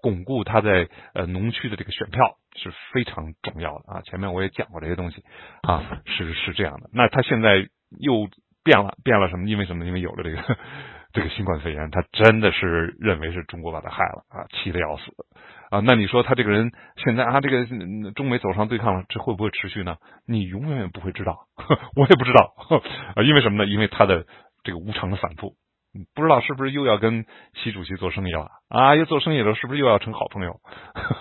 [0.00, 4.02] 巩固他在呃农区的这个选票是非常重要的啊。
[4.02, 5.24] 前面我也讲过这些东西
[5.62, 6.90] 啊，是是这样的。
[6.92, 8.28] 那他现在又
[8.64, 9.48] 变了，变了什么？
[9.48, 9.86] 因为什么？
[9.86, 10.56] 因为有了这个
[11.14, 15.04] 这个新冠肺炎，他真的是认为是中国把他害了啊，气得要死。
[15.70, 16.70] 啊，那你说他这个人
[17.04, 17.66] 现在啊，这个
[18.12, 19.96] 中美走上对抗了，这会不会持续呢？
[20.26, 21.46] 你永远不会知道，
[21.96, 22.54] 我也不知道
[23.16, 23.70] 啊，因为什么呢？
[23.70, 24.26] 因为他的
[24.64, 25.54] 这个无常的反复，
[26.14, 28.94] 不知道是不是又要跟习主席做生意了啊？
[28.96, 30.60] 又做生意的时候是不是又要成好朋友？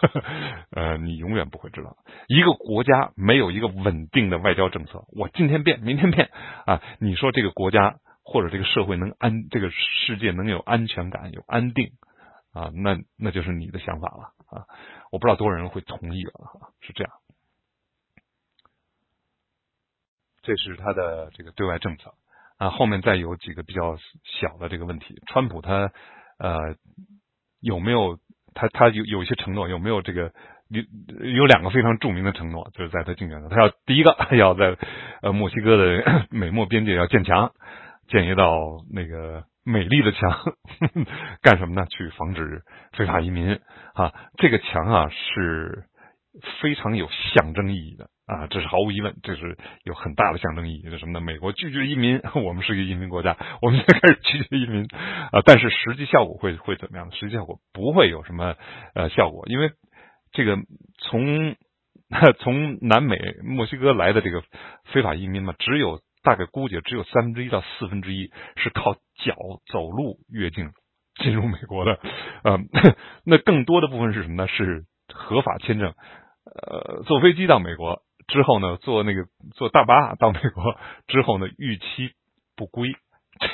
[0.71, 1.95] 呃，你永远不会知道。
[2.27, 6.29] 一个国家没有一个稳定的外交政策，我今天变，明天变
[6.65, 6.81] 啊！
[6.99, 11.91] 你说这个国家或者这个社会能安，这个世界能有安全感，有安定
[12.57, 12.71] 啊？
[12.73, 14.33] 那那就是你的想法了。
[14.47, 14.63] 啊，
[15.11, 17.13] 我不知道多少人会同意了哈，是这样。
[20.41, 22.13] 这是他的这个对外政策
[22.57, 25.21] 啊，后面再有几个比较小的这个问题。
[25.27, 25.91] 川普他
[26.39, 26.77] 呃
[27.59, 28.17] 有没有
[28.53, 29.67] 他他有有一些承诺？
[29.67, 30.33] 有没有这个
[30.69, 30.81] 有
[31.25, 32.69] 有两个非常著名的承诺？
[32.73, 34.77] 就是在他竞选的，他要第一个要在
[35.21, 37.53] 呃墨西哥的 美墨边界要建墙，
[38.07, 39.43] 建一道那个。
[39.67, 40.31] 美丽的墙
[41.41, 41.85] 干什么呢？
[41.89, 43.59] 去防止非法移民
[43.95, 44.13] 啊！
[44.37, 45.83] 这个墙啊是
[46.61, 50.89] 非常有象征意义的啊，这是毫无疑问，这是有很大的象征意义。
[50.89, 51.19] 是什么呢？
[51.19, 54.83] 美国拒绝移民，我们是一个移民国家，我们现在开始拒绝移民
[55.33, 55.41] 啊！
[55.45, 57.11] 但是实际效果会会怎么样？
[57.11, 58.55] 实际效果不会有什么
[58.95, 59.71] 呃效果，因为
[60.31, 60.57] 这个
[60.97, 61.57] 从
[62.39, 64.41] 从南美墨西哥来的这个
[64.93, 65.99] 非法移民嘛，只有。
[66.27, 69.33] 大概估计只有三分之一到四分之一是靠脚
[69.71, 70.71] 走路越境
[71.23, 72.01] 进入美国的，
[72.43, 72.59] 呃，
[73.23, 74.45] 那更多的部分是什么呢？
[74.49, 75.93] 是合法签证，
[76.43, 79.23] 呃，坐飞机到美国之后呢，坐那个
[79.55, 82.11] 坐大巴到美国之后呢，逾期
[82.57, 82.93] 不归。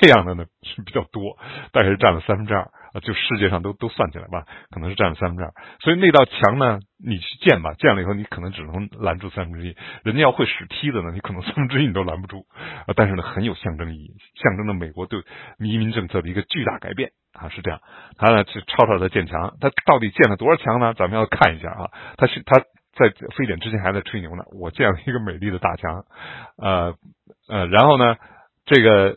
[0.01, 1.37] 这样的呢是比较多，
[1.73, 5.51] 大概是占了三分之二就世界上都都算起来吧，可能是占了三分之二。
[5.79, 9.75] 所以那道墙呢，你去建吧，建了以后你可能只能拦住三分之一。
[10.03, 12.45] 人家要会使梯子呢，你可能三分之一你都拦不住
[12.85, 12.93] 啊。
[12.95, 15.21] 但是呢，很有象征意义，象征着美国对
[15.59, 17.79] 移民政策的一个巨大改变啊，是这样。
[18.17, 20.93] 他呢去吵吵的建墙，他到底建了多少墙呢？
[20.93, 21.89] 咱们要看一下啊。
[22.17, 22.59] 他是他
[22.93, 26.05] 在非典之前还在吹牛呢，我建了一个美丽的大墙，
[26.57, 26.95] 呃
[27.49, 28.17] 呃，然后呢
[28.65, 29.15] 这个。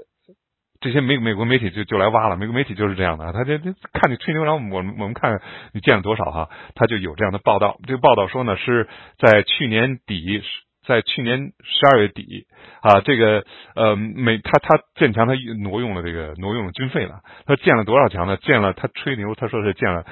[0.81, 5.41] 这些美美国媒体就就来挖了，美国媒体就是这样的，他就就看你吹牛，然后我我们看
[5.73, 7.79] 你建了多少哈，他就有这样的报道。
[7.87, 10.43] 这个报道说呢，是在去年底，
[10.87, 12.47] 在去年十二月底
[12.81, 17.21] 啊，这个呃美他他建墙，他挪用了这个挪用了军费了。
[17.47, 18.37] 他建了多少墙呢？
[18.37, 20.05] 建了他吹牛，他说是建了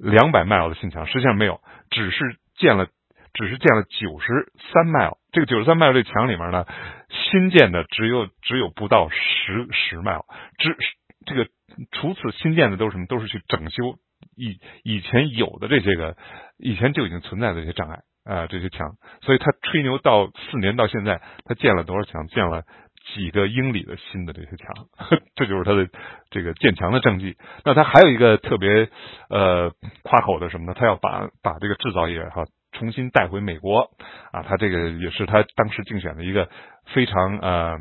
[0.00, 2.86] 两百 mile 的新墙，实际上没有，只是建了。
[3.36, 6.64] 只是建了九十三 mile，这个九十三 mile 这墙里面呢，
[7.10, 10.24] 新建的只有只有不到十十 mile，
[10.58, 10.76] 只
[11.26, 11.48] 这个
[11.90, 13.06] 除此新建的都是什么？
[13.06, 13.96] 都是去整修
[14.36, 16.16] 以以前有的这些个
[16.56, 18.92] 以前就已经存在的这些障碍啊，这些墙。
[19.22, 22.28] 所以他吹牛到四年到现在，他建了多少墙？
[22.28, 22.62] 建了
[23.14, 24.86] 几个英里的新的这些墙，
[25.34, 25.88] 这就是他的
[26.30, 27.36] 这个建墙的政绩。
[27.64, 28.88] 那他还有一个特别
[29.28, 29.72] 呃
[30.04, 30.74] 夸口的什么呢？
[30.78, 32.44] 他要把把这个制造业哈。
[32.74, 33.90] 重新带回美国
[34.30, 36.50] 啊，他这个也是他当时竞选的一个
[36.92, 37.78] 非常呃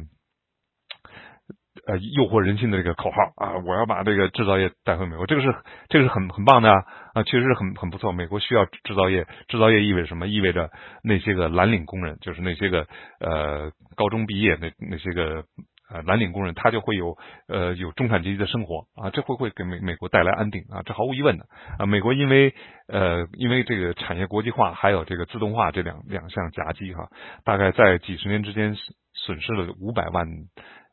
[1.85, 3.57] 呃诱惑人心的这个口号啊！
[3.65, 5.53] 我要把这个制造业带回美国，这个是
[5.89, 8.13] 这个是很很棒的啊，啊确实是很很不错。
[8.13, 10.27] 美国需要制造业，制造业意味着什么？
[10.27, 10.69] 意味着
[11.03, 12.87] 那些个蓝领工人，就是那些个
[13.19, 15.43] 呃高中毕业那那些个。
[15.89, 17.17] 呃，蓝领工人他就会有
[17.47, 21.45] 呃有中产阶级的生活啊，这会不会给美美国带来安定啊，这毫无疑问的
[21.77, 21.85] 啊。
[21.85, 22.55] 美国因为
[22.87, 27.09] 呃因为这个产业国际化还有这个自动化这两两项夹击哈，
[27.43, 28.75] 大概在几十年之间
[29.13, 30.27] 损失了五百万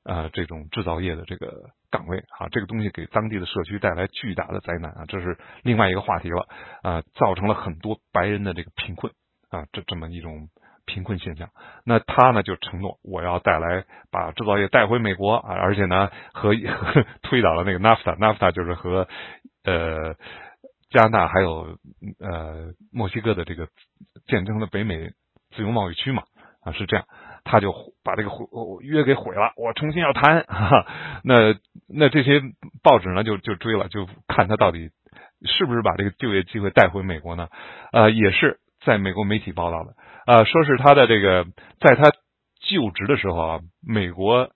[0.05, 6.47] 呃这种制造业的这个岗位啊，这个东西给当地的社区带来巨大的灾难啊，这是另外一个话题了
[6.83, 9.13] 啊，造成了很多白人的这个贫困
[9.51, 10.49] 啊，这这么一种。
[10.91, 11.49] 贫困现象。
[11.85, 16.53] 那他呢就承诺我要带来把制造业带回美国啊，而且呢和
[17.23, 19.07] 推倒了那个 NAFTA，NAFTA 就是和
[19.65, 20.15] 呃
[20.91, 21.79] 加拿大还有
[22.19, 23.69] 呃墨西哥的这个
[24.27, 25.13] 建成的北美
[25.55, 26.25] 自由贸易区嘛
[26.63, 27.07] 啊是这样，
[27.45, 27.73] 他就
[28.05, 28.31] 把这个
[28.83, 30.45] 约给毁了，我重新要谈。
[31.25, 31.55] 那
[31.89, 32.43] 那这些
[32.83, 34.91] 报纸呢就就追了，就看他到底
[35.47, 37.49] 是不是把这个就业机会带回美国呢？
[37.93, 39.95] 呃，也是在美国媒体报道的。
[40.27, 41.45] 啊，说是他的这个，
[41.81, 42.11] 在他
[42.61, 44.51] 就职的时候啊，美国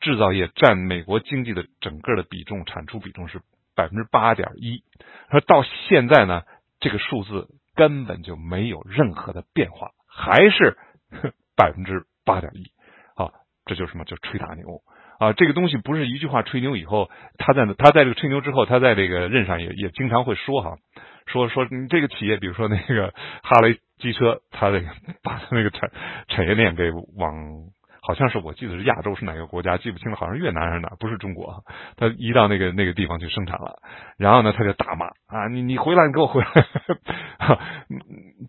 [0.00, 3.40] 制造业占美国经济的整个的比重，产出比重是
[3.76, 4.82] 百分之八点一。
[5.30, 6.42] 说到现在呢，
[6.80, 10.76] 这个数字根本就没有任何的变化，还是
[11.56, 12.64] 百分之八点一。
[13.14, 13.32] 啊，
[13.66, 14.04] 这就是什么？
[14.04, 14.80] 就吹大牛
[15.18, 15.32] 啊！
[15.34, 20.76] 这个东西不是一句话吹牛以后，他在他在这个吹牛之后，他在这个任上也也经常会说哈，
[21.32, 23.78] 说说你这个企业，比如说那个哈雷。
[24.00, 24.86] 机车，他这个
[25.22, 25.90] 把他那个产
[26.28, 27.34] 产业链给往，
[28.02, 31.64] 好像是我记得是亚洲是哪个国家，记不清了，好像越南还是哪，不是中国。
[31.96, 33.80] 他移到那个那个地方去生产了，
[34.16, 36.48] 然后呢，他就大骂啊，你你回来，你给我回来，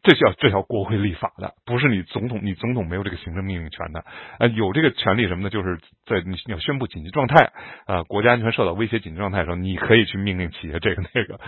[0.03, 4.03] 这叫这叫国会立法的，不是你总统，你总统没有这个行政命令权的，
[4.39, 5.49] 呃，有这个权利什么呢？
[5.49, 7.51] 就是在你要宣布紧急状态
[7.85, 11.39] 啊，国家安全受到威胁紧急状态的时候，你可以去命令企业这个那个，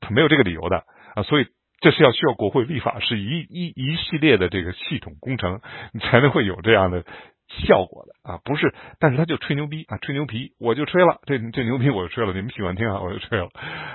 [0.00, 1.46] 他没有这个理由的啊，所以。
[1.78, 5.60] 这是要需要国会立法，是一一一系列的这个系统工程，
[5.92, 7.04] 你才能会有这样的
[7.48, 8.40] 效果的啊！
[8.44, 13.48] 不是，但是他就吹牛逼啊，吹牛皮，我就吹了，这这牛皮我就吹了，你们喜欢听啊，我就吹了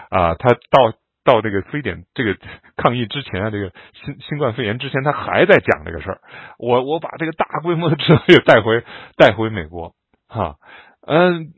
[0.10, 0.36] 啊！
[0.36, 2.38] 他到到这个非典这个
[2.78, 6.22] 抗疫之前啊，这个新新冠肺炎之前，他还在讲这个事儿，
[6.58, 8.84] 我我把这个大规模的制造业带回
[9.18, 9.94] 带回美国
[10.28, 10.56] 哈，
[11.06, 11.50] 嗯，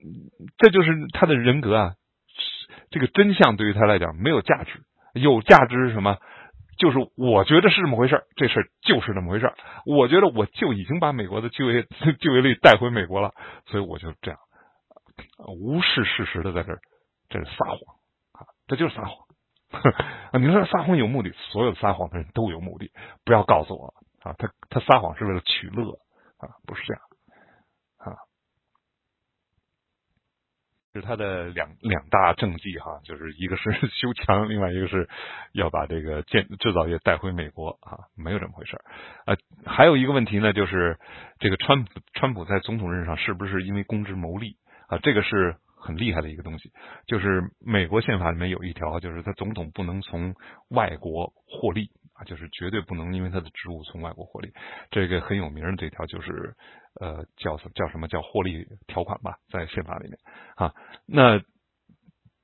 [0.57, 1.91] 这就是他的人格啊，
[2.89, 4.81] 这个真相对于他来讲没有价值。
[5.13, 6.17] 有价值是什么？
[6.83, 9.53] 就是我觉得是这么回事这事就是这么回事
[9.85, 11.87] 我觉得我就已经把美国的就业
[12.19, 13.31] 就业率带回美国了，
[13.67, 14.37] 所以我就这样
[15.47, 16.79] 无视事实的在这儿，
[17.29, 17.77] 这是撒谎
[18.33, 18.51] 啊！
[18.67, 19.15] 这就是撒谎。
[20.41, 22.91] 你说撒谎有目的，所有撒谎的人都有目的。
[23.23, 23.93] 不要告诉我
[24.29, 25.83] 啊，他他撒谎是为了取乐
[26.37, 27.01] 啊，不是这样。
[30.93, 35.09] 是他的两两大政绩哈，就是一个是 修墙，另外一个是
[35.51, 38.79] 要把这个建制造业带回美国啊，没有这么回事
[39.25, 39.35] 啊。
[39.65, 40.99] 还有一个问题呢，就是
[41.39, 44.99] 这个川普川普在总统任上是不是因为公职谋利啊？
[44.99, 46.71] 这个是很厉害的一个东西。
[47.07, 50.35] 就是美国宪法里面有一条，就是他总统不能从
[50.69, 51.89] 外国获利，
[52.23, 54.51] 就是绝对不能因为他的职务从外国获利。
[54.91, 56.55] 这个很有名的这条就是。
[57.01, 60.19] 呃，叫叫什么叫获利条款吧，在宪法里面
[60.55, 60.75] 啊。
[61.07, 61.41] 那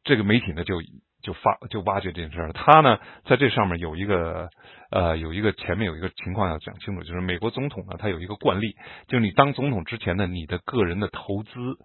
[0.04, 0.82] 这个媒体呢，就
[1.22, 2.52] 就发就挖掘这件事儿。
[2.52, 4.50] 他呢，在这上面有一个
[4.90, 8.76] 呃，有一个前面有一个情况要讲清楚，就是美国总统呢，他有一个惯例，
[9.08, 11.78] 就是你当总统之前呢，你的个人的投资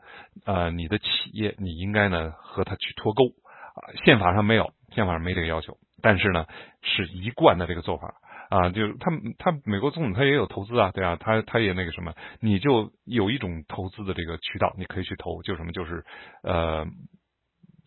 [0.46, 1.04] 呃，你的企
[1.35, 3.92] 业，你应该呢和他去脱钩啊。
[4.07, 6.46] 宪法上没有，宪法上没这个要求，但是呢，
[6.83, 8.14] 是一贯的这个做法。
[8.50, 16.04] 啊，就是他他美国总统他也有投资啊，对啊，他他也那个什么，你就有一种投资的这个渠道，你可以去投，就什么就是
[16.42, 16.87] 呃，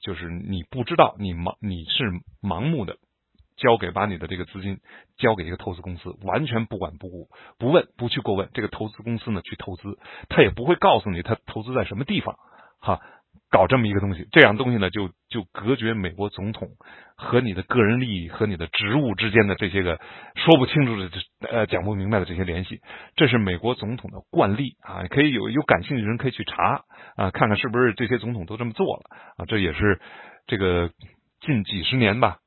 [0.03, 2.97] 就是你不知道你盲你是盲目的
[3.55, 4.79] 交给把你的这个资金
[5.15, 12.35] 交给一个投资公司，完全不管不顾不问不去过问这个投资公司呢去投资，他也不会告诉你他投资在什么地方，
[12.81, 12.99] 哈。
[13.49, 16.67] 搞这么一个东西，这样东西呢，就就隔绝美国总统
[17.15, 19.99] 和你的个人利益和你的职务之间的这些个
[20.35, 21.09] 说不清楚的、
[21.49, 22.81] 呃讲不明白的这些联系。
[23.15, 26.83] 这是美国总统的惯例啊，可以有有感兴趣的人可以去查
[27.15, 29.03] 啊，看看是不是这些总统都这么做了
[29.37, 29.45] 啊。
[29.45, 30.01] 这也是
[30.45, 30.91] 这个
[31.39, 32.39] 近几十年吧，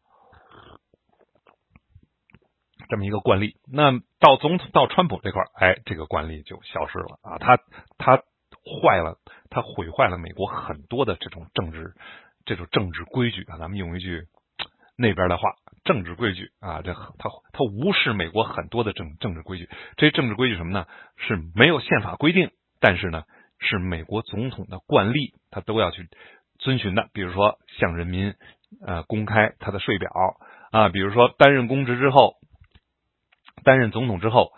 [2.90, 3.54] 这么一个惯例。
[3.72, 7.58] 那到总统到川普这块哎，这个惯例就消失了啊，他
[7.96, 8.22] 他。
[8.70, 9.18] 坏了，
[9.50, 11.94] 他毁坏了美国很多的这种政治，
[12.44, 13.58] 这种政治规矩啊。
[13.58, 14.24] 咱们用一句
[14.96, 15.54] 那边的话，
[15.84, 19.68] 政治规矩啊，这他他无视美国很多的政政治规矩。
[19.96, 20.86] 这政治规矩什么呢？
[21.16, 23.24] 是没有宪法规定，但是呢，
[23.58, 26.08] 是美国总统的惯例，他都要去
[26.58, 27.08] 遵循的。
[27.12, 28.34] 比如说，向人民
[28.86, 30.10] 呃公开他的税表
[30.70, 32.36] 啊，比如说担任公职之后，
[33.64, 34.52] 担任总统之后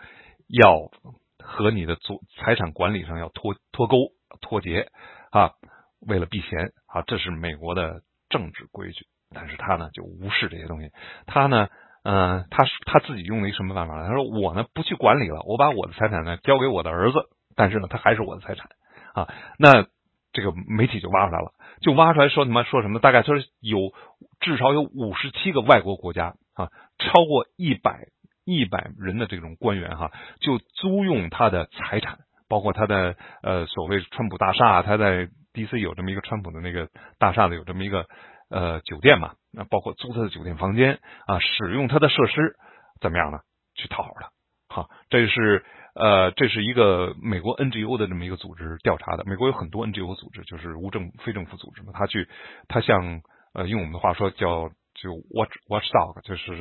[0.48, 0.90] 要。
[1.42, 4.88] 和你的做财产管理上要脱脱钩脱节
[5.30, 5.52] 啊，
[6.00, 9.06] 为了避嫌啊，这是美国的政治规矩。
[9.34, 10.90] 但是他呢就无视这些东西，
[11.24, 11.68] 他呢，
[12.04, 14.06] 嗯，他他自己用了一什么办法呢？
[14.06, 18.68] 他说我呢不去管理了，我把我的财产呢交给我的儿子，但是呢他还是我的财产
[19.14, 19.32] 啊。
[19.58, 19.86] 那
[20.34, 23.00] 这个媒体就挖出来了，就挖出来说什么说什么？
[23.00, 23.78] 大概说有
[24.40, 28.08] 至少有五十七个外国国家啊，超过一百
[28.44, 35.80] 一百人的这种官员哈，就租用他的财产，包括他的呃所谓川普大厦，他在 D.C.
[35.80, 38.06] 有这么一个川普的那个大厦的有这么一个
[38.50, 42.56] 呃酒店嘛，那包括租他的酒店房间啊，使用他的设施，
[43.00, 43.40] 怎么样呢？
[43.74, 44.30] 去讨好他，
[44.68, 52.28] 好，这是呃这是一个美国 N.G.O 的这么一个组织调查的，美国有很多 N.G.O 组织，就是无政非政府组织嘛，他去
[52.68, 53.22] 他向
[53.54, 54.70] 呃用我们的话说叫
[55.02, 56.56] 就 watch watchdog，就是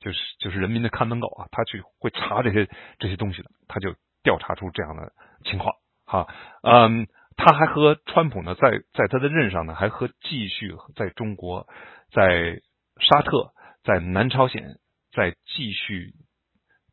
[0.00, 2.68] 就是就是人民的看门狗啊，他去会查这些
[2.98, 5.12] 这些东西的，他就调查出这样的
[5.44, 5.74] 情况，
[6.06, 6.26] 哈，
[6.62, 7.06] 嗯。
[7.36, 11.66] 他还和川普呢，在在他的任上呢，还和继续在中国、
[12.12, 12.60] 在
[13.00, 14.78] 沙特、在南朝鲜，
[15.10, 16.14] 在继续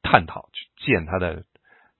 [0.01, 1.43] 探讨去建他的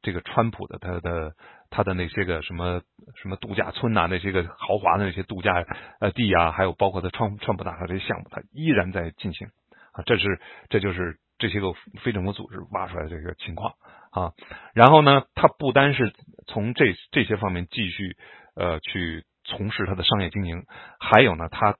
[0.02, 1.36] 这个川普的他的
[1.72, 2.82] 他的那些个什么
[3.16, 5.66] 什么度假村呐，那些个豪华的那些度假
[6.00, 9.48] 呃地啊，还有包括他川川普大厦这些项目，他依然在进行
[9.94, 13.74] 啊，这是这就是这些个非政府组织挖出来的这个情况。
[14.12, 14.34] 啊，
[14.74, 16.14] 然后呢，他不单是
[16.46, 18.18] 从这这些方面继续
[18.58, 20.66] 呃去从事他的商业经营，
[21.00, 21.78] 还有呢，他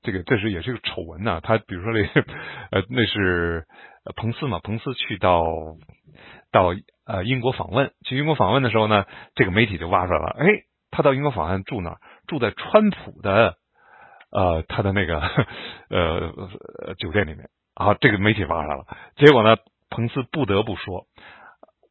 [0.00, 1.40] 这个这是也是个丑闻呢。
[1.42, 2.06] 他比如说那
[2.70, 3.66] 呃那是
[4.14, 5.42] 彭斯嘛，彭斯去到
[6.52, 6.72] 到
[7.10, 10.46] 呃英国访问，去英国访问的时候呢，这个媒体就挖出来了，哎，
[10.90, 11.98] 他到英国访问住哪？
[12.26, 13.56] 住在川普的
[14.30, 15.20] 呃他的那个
[15.90, 19.56] 呃酒店里面啊，这个媒体挖出来了，结果呢，
[19.88, 21.06] 彭斯不得不说。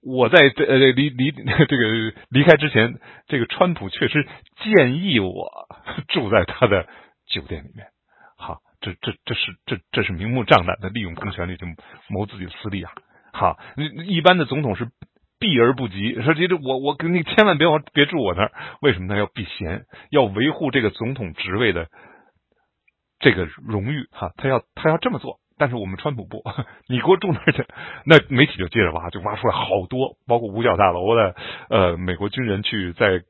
[0.02, 1.32] 我在这呃离离
[1.68, 4.26] 这个离开之前，这个川普确实
[4.64, 5.68] 建议我
[6.08, 6.88] 住在他的
[7.28, 7.88] 酒店里面。
[8.38, 11.68] 好，这这这是这这是明目张胆的利用公权力就
[12.08, 12.94] 谋自己的私利啊！
[13.34, 13.60] 好，
[14.08, 14.88] 一般的总统是
[15.40, 19.18] 避而不及，说这这我我跟你千万别往别住我那儿，为什么呢？
[19.18, 21.88] 要避嫌，要维护这个总统职位的
[23.20, 25.40] 这个荣誉哈，他要他要这么做。
[25.58, 26.42] 但是我们川普不，
[26.88, 27.66] 你给我住那儿去，
[28.06, 31.36] 那媒体就接着挖，就挖出来好多，包括五角大楼的，
[31.70, 33.24] 呃，美国军人去在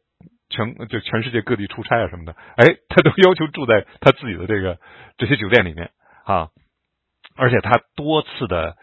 [0.49, 4.77] 全就全世界各地出差啊什么的，哎，他都 要求住在他自己的这个
[5.17, 5.89] 这些酒店里面
[6.23, 6.49] 啊，
[7.35, 8.77] 而且他多次的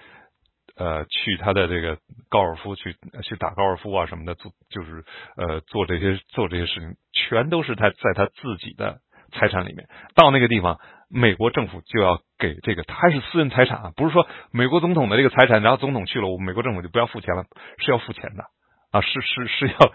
[0.76, 5.04] 呃去他的这个高尔夫去去打高尔夫啊什么的，做就是
[5.36, 8.98] 呃做这些做这些事情，全都是他在他自己的
[9.32, 10.78] 财产里面，到那个地方。
[11.08, 17.44] 美国政府就要给这个，他还是私人财产啊，不是说美国总统的这个财产，然后总统去了，我美国政府就不要付钱了，
[17.78, 18.42] 是要付钱的
[18.90, 19.92] 啊，是是是要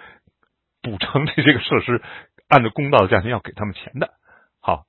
[0.82, 2.02] 补偿这些个设施，
[2.48, 4.12] 按照公道的价钱要给他们钱的。
[4.62, 4.84] 好，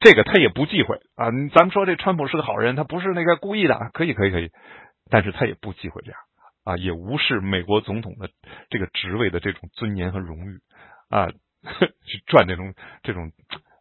[0.00, 4.50] 这个他也不忌讳啊，咱们说这川普是个好人，他不是那个故意的，可以可以可以，
[5.10, 6.20] 但是他也不忌讳这样
[6.64, 8.28] 啊，也无视美国总统的
[8.70, 10.58] 这个职位的这种尊严和荣誉
[11.08, 11.28] 啊，
[12.04, 13.30] 去赚这种这种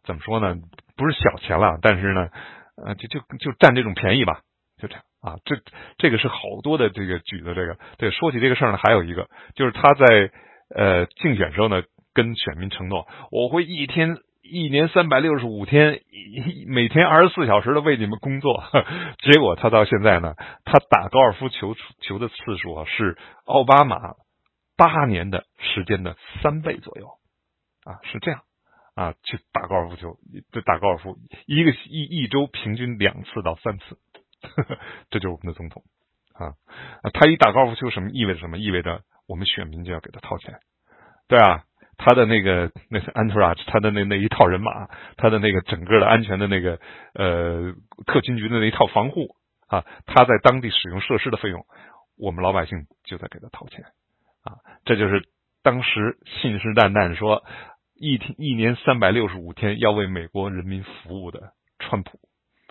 [0.03, 0.55] 怎么说呢？
[0.95, 2.29] 不是小钱了，但是呢，
[2.77, 4.41] 呃，就就就占这种便宜吧，
[4.77, 5.35] 就这样啊。
[5.45, 5.57] 这
[5.97, 7.77] 这个是好多的这个举的这个。
[7.97, 10.31] 对，说起这个事儿呢，还有一个就是他在
[10.75, 11.83] 呃竞选时候呢，
[12.13, 14.17] 跟选民承诺，我会一天
[14.49, 16.01] 一年三百六十五天，
[16.67, 18.63] 每天二十四小时的为你们工作。
[19.23, 23.97] 结果他到现在呢，他打高尔夫球球的次数啊，是奥巴马
[24.77, 27.07] 八年的时间的三倍左右
[27.83, 28.41] 啊，是这样。
[28.95, 30.17] 啊，去打高尔夫球，
[30.53, 33.97] 就打高尔夫，一个一一周平均两次到三次，
[35.11, 35.83] 这就是我们的总统
[36.33, 36.53] 啊。
[37.13, 38.57] 他一打高尔夫球，什么意味着什么？
[38.57, 40.59] 意味着我们选民就要给他掏钱，
[41.27, 41.63] 对啊。
[41.97, 46.79] 他的那个那是 entourage，他的那那一套人马，他的那个整个的安全的那个
[47.13, 47.73] 呃
[48.05, 49.35] 特勤局的那一套防护
[49.67, 51.65] 啊，他在当地使用设施的费用，
[52.17, 53.83] 我们老百姓就在给他掏钱
[54.43, 54.59] 啊。
[54.85, 55.27] 这就是
[55.63, 57.43] 当时信誓旦旦说。
[57.97, 62.19] 一天一年三百六十五天要为美国人民服务的川普，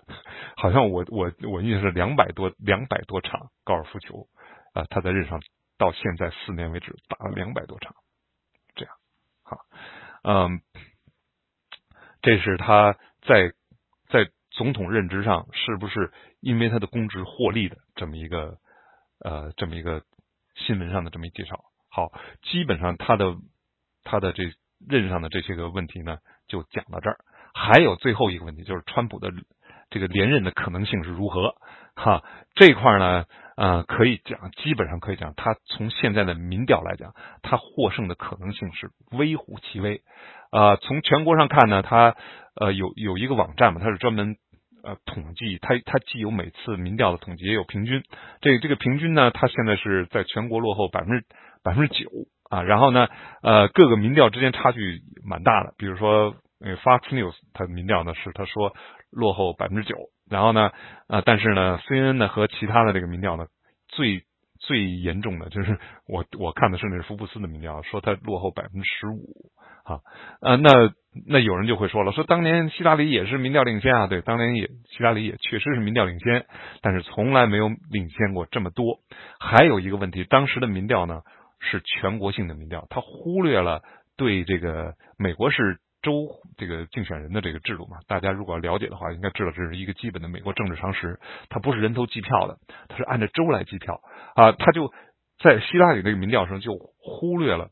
[0.55, 4.27] 好像我我我印象是两百多两百多场高尔夫球
[4.75, 5.41] 啊，他在任上
[5.79, 7.95] 到现在四年为止打了两百多场，
[9.45, 9.61] 好，
[10.25, 10.61] 嗯，
[12.21, 13.53] 这是他在
[14.09, 18.59] 在总统任职上是不是因为他的公职获利的这么一个
[19.21, 20.03] 呃这么一个
[20.57, 21.65] 新闻上的这么一介绍？
[21.89, 23.37] 好，基本上他的
[24.03, 24.53] 他的这。
[24.87, 27.17] 任上的这些个问题呢，就讲到这儿。
[27.55, 29.33] 还有最后一个问题，就是川普的
[29.88, 31.55] 这个连任的可能性是如何？
[31.95, 32.23] 哈，
[32.55, 33.25] 这块呢，
[33.57, 40.03] 呃，可以讲，基本上可以讲，他从现在的民调来讲，他获胜的可能性是微乎其微。
[40.51, 42.15] 啊，从全国上看呢，他
[42.57, 44.37] 呃有有一个网站嘛，它是专门
[44.83, 48.03] 呃统计，它它既有每次民调的统计，也有平均。
[48.40, 51.25] 这这个平均呢，它现在是在全国落后百分之
[51.63, 52.11] 百分之九。
[52.51, 53.09] 啊，然后呢，
[53.42, 55.75] 呃，各个民调之间差距蛮大的。
[55.77, 58.77] 比如说，呃，Fox News 它民调呢是他说，
[59.15, 59.96] 落后百分之九。
[60.29, 60.71] 然后呢，
[61.08, 63.46] 啊，但是呢，CNN 呢和其他的这个民调呢，
[63.88, 64.25] 最
[64.58, 69.50] 最严重的就是我我看的是那是福布斯的民调，说他落后百分之十五。
[69.85, 70.00] 啊，
[70.40, 70.71] 呃，那
[71.27, 76.46] 那有人就会说了，说当年希拉里也是民调领先啊，对，当年也希拉里也确实是民调领先，
[76.81, 79.00] 但是从来没有领先过这么多。
[79.38, 81.21] 还有一个问题，当时的民调呢
[81.60, 83.83] 是全国性的民调，他忽略了
[84.17, 87.96] 对这个美国是州这个竞选人的这个制度嘛。
[88.07, 94.00] 大家如果了解的话，应该知道这是一个基本的美国政治常识，它不是人头计票的，它是按照州来计票
[94.37, 94.52] 啊。
[94.52, 94.92] 他就
[95.42, 97.71] 在希拉里那个民调上就忽略了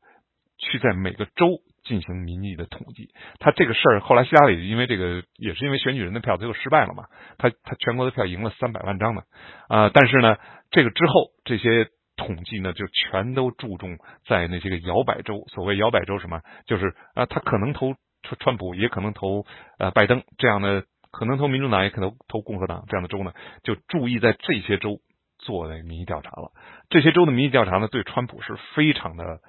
[0.58, 1.60] 去在每个州。
[1.84, 3.08] 进行民意的统计，
[3.40, 7.06] 他这个事儿后来希拉里因为这个也是因为选举人的票最后失败了嘛，
[7.38, 9.22] 他他全国的票赢了三百万张呢，
[9.66, 10.36] 啊，但是呢，
[10.70, 19.44] 这个之后这些统计呢就全都注重在那些个摇摆州，所谓摇摆州什么，就是啊，他可能投川川普，也可能投
[19.78, 25.00] 呃拜登这样的，可能投民主党，也可能投共和党这样的州呢，就注意在这些州
[25.38, 26.52] 做的民意调查了，
[26.90, 29.40] 这些州的民意调查呢对川普是非常的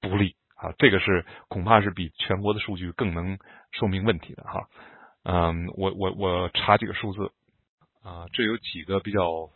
[0.00, 0.36] 不利。
[0.62, 3.36] 啊，这个是恐怕是比全国的数据更能
[3.72, 4.68] 说明问题的哈。
[5.24, 7.32] 嗯，我我我查几个数字
[8.04, 9.50] 啊，这有几个比较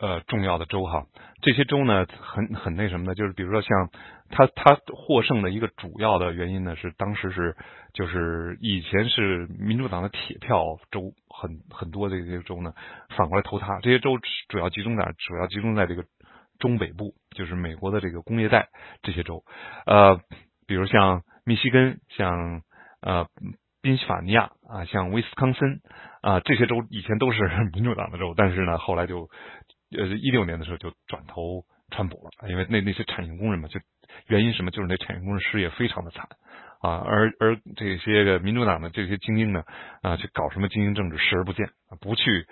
[0.00, 1.06] 呃重要的州哈。
[1.42, 3.88] 这些州呢，很很那什么的，就是比如说像
[4.32, 7.54] 他他获胜的一个主要的原因呢，是当时是
[7.92, 12.72] 就是以前是民主党的铁票州，很很多这些州呢
[13.16, 13.78] 反过来投他。
[13.80, 14.18] 这些州
[14.48, 16.04] 主要集中在主要集中在这个。
[16.58, 18.68] 中北部就是美国的这个工业带
[19.02, 19.42] 这些州，
[19.84, 20.20] 呃，
[20.68, 22.62] 比如像密西根、像
[23.00, 23.26] 呃
[23.80, 25.80] 宾夕法尼亚啊、像威斯康森
[26.20, 27.40] 啊这些州以前都是
[27.74, 29.28] 民主党的州，但是呢后来就
[29.90, 33.80] 呃一六年的时候就转投川普了，因为那那些产业工人嘛，就
[34.26, 36.28] 原因什么就是那产业工人失业非常的惨
[36.80, 39.62] 啊，而而这些个民主党的这些精英呢
[40.02, 41.68] 啊去搞什么精英政治视而不见，
[42.00, 42.46] 不去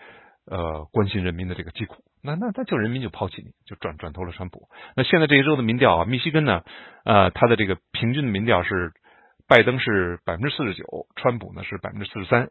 [0.46, 2.04] 呃关心人民的这个疾苦。
[2.22, 4.68] 那那那就人民就抛弃你，就转转投了川普。
[4.94, 6.62] 那现在这一周的民调啊，密西根呢，
[7.04, 8.92] 呃，它的这个平均的民调是
[9.48, 10.84] 拜登是百分之四十九，
[11.16, 12.50] 川普呢是百分之四十三。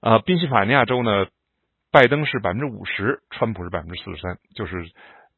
[0.00, 1.26] 啊，宾夕法尼亚州呢，
[1.90, 4.84] 拜登是百分之五十，川普是百分之四十三，就是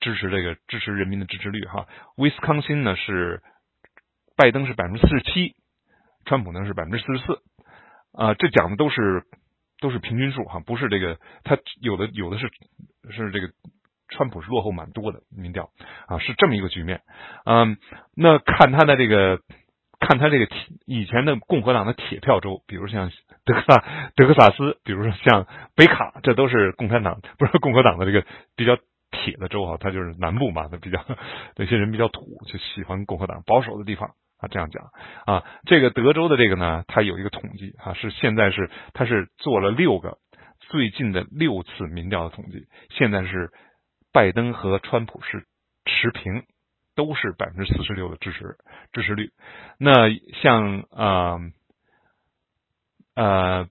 [0.01, 1.87] 支持这个支持人民的支持率哈。
[2.17, 3.43] 威斯康星呢是
[4.37, 5.55] 拜登是百分之四十七，
[6.25, 7.43] 川普呢是百分之四十四。
[8.13, 9.25] 啊，这讲的都是。
[9.83, 12.51] 都是平均数哈，不是这个，他有的有的是
[13.11, 13.49] 是这个，
[14.11, 15.71] 川普是落后蛮多的民调
[16.07, 17.01] 啊，是这么一个局面。
[17.47, 17.79] 嗯，
[18.15, 19.41] 那看他的这个，
[19.99, 20.47] 看他这个
[20.85, 23.11] 以前的共和党的铁票州，比如像
[23.47, 23.83] 德克萨
[24.17, 28.27] 德克萨斯，比如说像北卡，这都是共产党不是共和党的这个
[28.57, 28.77] 比较
[29.11, 31.05] 铁的州哈，它就是南部嘛，它比较
[31.57, 34.15] 那些人比较土，就喜欢共和党保守的地方。
[34.39, 34.91] 啊，这样讲
[35.27, 40.17] 啊，这个德州的这个呢，它有一个统计啊，是现在是它是做了六个
[40.61, 43.51] 最近的六次民调的统计，现在是
[44.15, 45.45] 拜登和川普是
[45.85, 46.45] 持平，
[46.97, 48.57] 都是百分之四十六的支持
[48.95, 49.31] 支持率。
[49.79, 50.09] 那
[50.41, 51.39] 像啊
[53.15, 53.69] 呃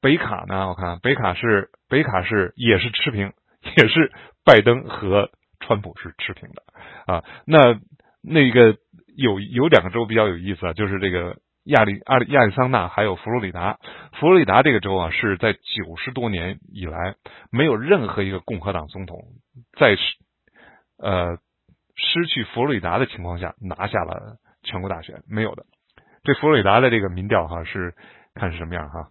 [0.00, 3.32] 北卡呢，我看北卡是北卡是也是持平，
[3.76, 4.12] 也是
[4.44, 5.30] 拜登和
[5.60, 6.62] 川普是持平的
[7.12, 7.24] 啊。
[7.46, 7.80] 那
[8.22, 8.76] 那个。
[9.14, 13.78] 有有两个州比较有意思啊，就是这个亚利亚利亚利桑那还有佛罗里达。
[14.18, 17.16] 佛罗里达这个州啊，是在九十多年以来
[17.50, 19.18] 没有任何一个共和党总统
[19.78, 19.98] 在
[20.96, 21.36] 呃
[21.94, 25.66] 失去佛罗里达的情况下拿下了全国大选，没有的。
[26.24, 27.94] 这佛罗里达的这个民调哈是
[28.32, 29.10] 看是什么样哈，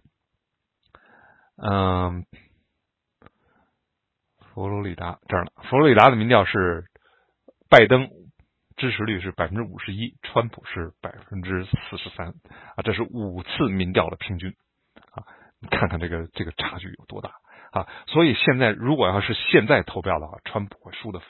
[1.62, 2.26] 嗯，
[4.54, 6.84] 佛罗里达这儿呢，佛罗里达的民调是
[7.68, 8.08] 拜登。
[8.74, 12.28] 支持率是百分之五十一，川普是百分之四十三
[12.74, 14.54] 啊，这是五次民调的平均
[15.12, 15.22] 啊，
[15.60, 17.32] 你看看这个这个差距有多大
[17.70, 17.86] 啊！
[18.06, 21.20] 所以现在如果要是现在投票的话，川普会输的。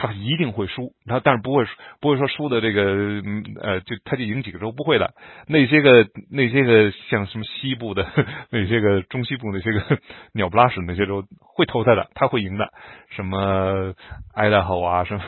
[0.00, 1.66] 他一定会输，他但是不会
[2.00, 3.20] 不会说输的这个
[3.60, 5.12] 呃，就他就赢几个州不会的。
[5.48, 8.06] 那些个那些个像什么西部的
[8.50, 9.98] 那些个中西部那些个
[10.34, 12.72] 鸟不拉屎那些州会投他的，他会赢的。
[13.10, 13.92] 什么
[14.36, 15.24] Idaho 啊，什么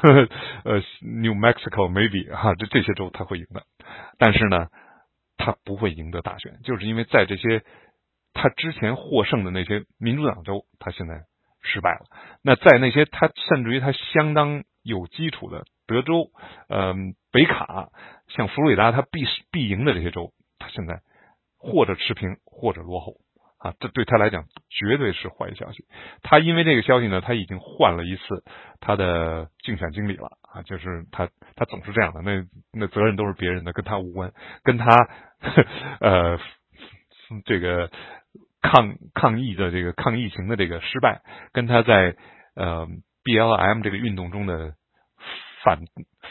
[0.64, 3.64] 呃 New Mexico maybe 哈，这这些州他会赢的。
[4.18, 4.68] 但是呢，
[5.36, 7.64] 他不会赢得大选，就是因为在这些
[8.34, 11.29] 他之前获胜的那些民主党州，他现在。
[11.62, 12.06] 失败了。
[12.42, 16.30] 那在那些他甚至于他相当有基础的德州、
[16.68, 17.90] 嗯北卡、
[18.28, 21.00] 像佛罗里达，他必必赢的这些州，他现在
[21.58, 23.16] 或者持平或者落后
[23.58, 25.84] 啊，这对他来讲绝对是坏消息。
[26.22, 28.42] 他因为这个消息呢，他已经换了一次
[28.80, 34.32] 他的竞选经理了啊，就是他他总是这样的，那那责任都是别人的，跟他无关，
[34.64, 34.86] 跟他
[36.00, 36.38] 呃
[37.44, 37.90] 这个。
[38.62, 42.14] 抗抗疫的这个抗疫情的这个失败，跟他在
[42.54, 42.86] 呃
[43.24, 44.74] B L M 这个运动中的
[45.64, 45.80] 反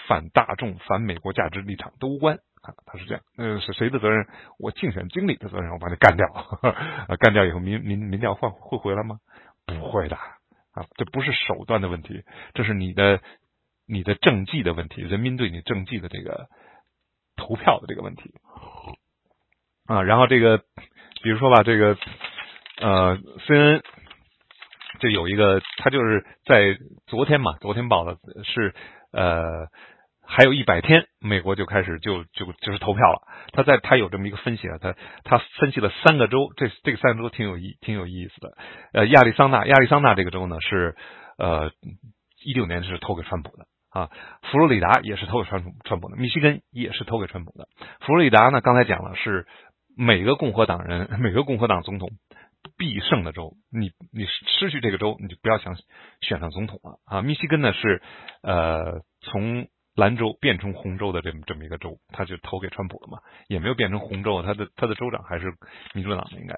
[0.07, 3.23] 反大众、反美国价值立场都无关啊，他是这样。
[3.37, 4.27] 呃，是谁的责任？
[4.59, 6.27] 我竞选经理的责任，我把他干掉。
[7.19, 9.19] 干掉以后，民民民调会会回来吗？
[9.65, 12.23] 不会的啊，这不是手段的问题，
[12.53, 13.21] 这是你的
[13.87, 16.47] 你的政绩的问题，人民对你政绩的这个
[17.35, 18.35] 投票的这个问题
[19.87, 20.03] 啊。
[20.03, 20.63] 然后这个。
[21.21, 21.97] 比如说吧，这个
[22.81, 23.81] 呃，CNN
[24.99, 28.73] 就有一个，他就是在昨天嘛，昨天报的是
[29.11, 29.67] 呃，
[30.25, 33.21] 还有一百天，美国就开始就就就是投票了。
[33.51, 38.57] 他在他有这么一个分析啊，他他分析了三个州，这这个三个州挺有意挺有意思的。
[38.93, 40.95] 呃，亚利桑那，亚利桑那这个州呢是
[41.37, 41.71] 呃
[42.45, 44.09] 一六年是投给川普的啊，
[44.51, 47.67] 佛罗里达也是投给川普川普的，密西根也是投给川普的。
[48.01, 49.45] 佛罗里达呢，刚才讲了是。
[50.01, 52.11] 每个共和党人，每个共和党总统
[52.77, 55.75] 必胜的州，你你失去这个州，你就不要想
[56.21, 57.21] 选上总统了啊！
[57.21, 58.01] 密西根呢是
[58.41, 63.19] 呃从蓝州变成红州的这么这么一个州，他就投给川普了嘛，
[63.49, 65.53] 也没有变成红州，他的他的州长还是
[65.93, 66.53] 民主党的应该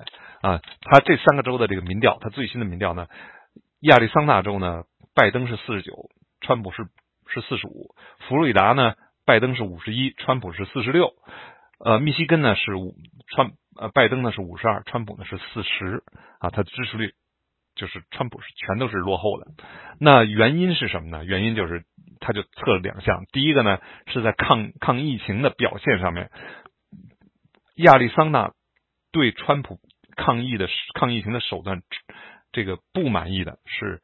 [0.47, 0.61] 啊。
[0.81, 3.07] 他这三个州的这个民调，他最新的民调呢，
[3.79, 4.83] 亚利桑那州呢，
[5.15, 6.11] 拜登是四十九，
[6.41, 6.83] 川普是
[7.25, 7.95] 是四十五，
[8.27, 8.93] 佛罗里达呢，
[9.25, 11.15] 拜登是五十一，川普是四十六。
[11.83, 12.95] 呃，密西根呢是五
[13.27, 16.03] 川呃拜登呢是五十二，川普呢是四十
[16.39, 17.13] 啊，他的支持率
[17.73, 19.47] 就是川普是全都是落后的。
[19.99, 21.25] 那原因是什么呢？
[21.25, 21.83] 原因就是
[22.19, 26.29] 他就测了两项，第一个呢是在抗抗疫情的表现上面，
[27.77, 28.51] 亚利桑那
[29.11, 29.79] 对川普
[30.15, 31.81] 抗疫的抗疫情的手段
[32.51, 34.01] 这个不满意的是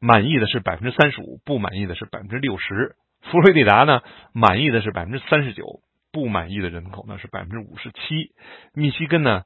[0.00, 2.96] 满意的是百分之三十五，不满意的是百分之六十。
[3.20, 4.00] 佛罗里达呢
[4.32, 5.82] 满意的是百分之三十九。
[6.18, 8.32] 不满意的人口呢是百分之五十七，
[8.74, 9.44] 密西根呢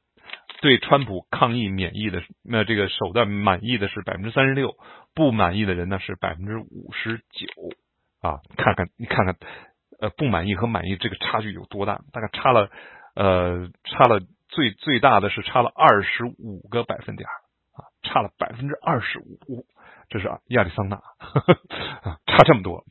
[0.63, 4.75] 对川普抗议免疫的那这个手段满意的是百分之三十六，
[5.15, 7.47] 不满意的人呢是百分之五十九。
[8.23, 9.37] 啊，看看你看看，
[10.01, 12.01] 呃，不满意和满意这个差距有多大？
[12.11, 12.71] 大概差了
[13.15, 19.67] 呃差了最最大的是差了二十五个百分点啊，差了百分之二十五，
[20.09, 20.97] 这是亚利桑那。
[22.09, 22.87] 啊，差这么多，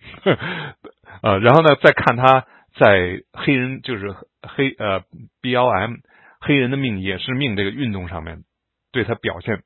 [1.23, 2.45] 呃， 然后呢再看他。
[2.77, 5.03] 在黑人就是黑呃
[5.41, 5.95] B L M
[6.39, 8.43] 黑人的命也是命这个运动上面，
[8.91, 9.61] 对他表现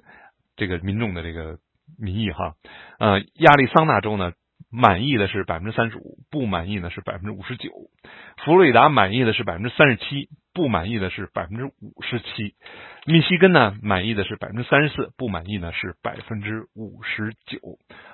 [0.57, 1.57] 这个民众的这个
[1.97, 2.55] 民意哈，
[2.99, 4.33] 呃亚利桑那州呢
[4.69, 7.69] 满意的是百分之三十五，不满意的是百分之五十九，
[8.43, 12.55] 佛罗里达满意的是百分之三十七，不满意的是百分之五十七，
[13.05, 17.59] 密西根呢满意的是百分之三十四，不满意呢是百分之五十九。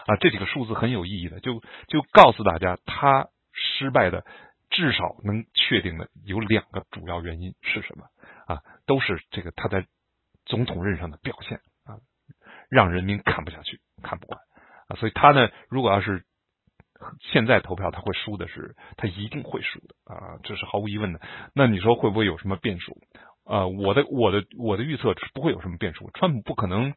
[0.05, 4.23] 啊这几个数字很有意义的，就就告诉大家他失败的。
[4.71, 8.05] 至少能确定的有两个主要原因是什么
[8.47, 8.63] 啊？
[8.87, 9.85] 都是这个他在
[10.45, 11.99] 总统任上的表现啊，
[12.69, 14.39] 让人民看不下去、看不惯
[14.87, 14.95] 啊。
[14.95, 16.25] 所以他呢，如果要是
[17.19, 21.21] 现在投票，他会输的是，他一定会输的啊，这是毫无疑问的。
[21.53, 22.97] 那你说会不会有什么变数？
[23.43, 26.09] 啊，我的我的我的预测是不会有什么变数。
[26.13, 26.93] 川普不可能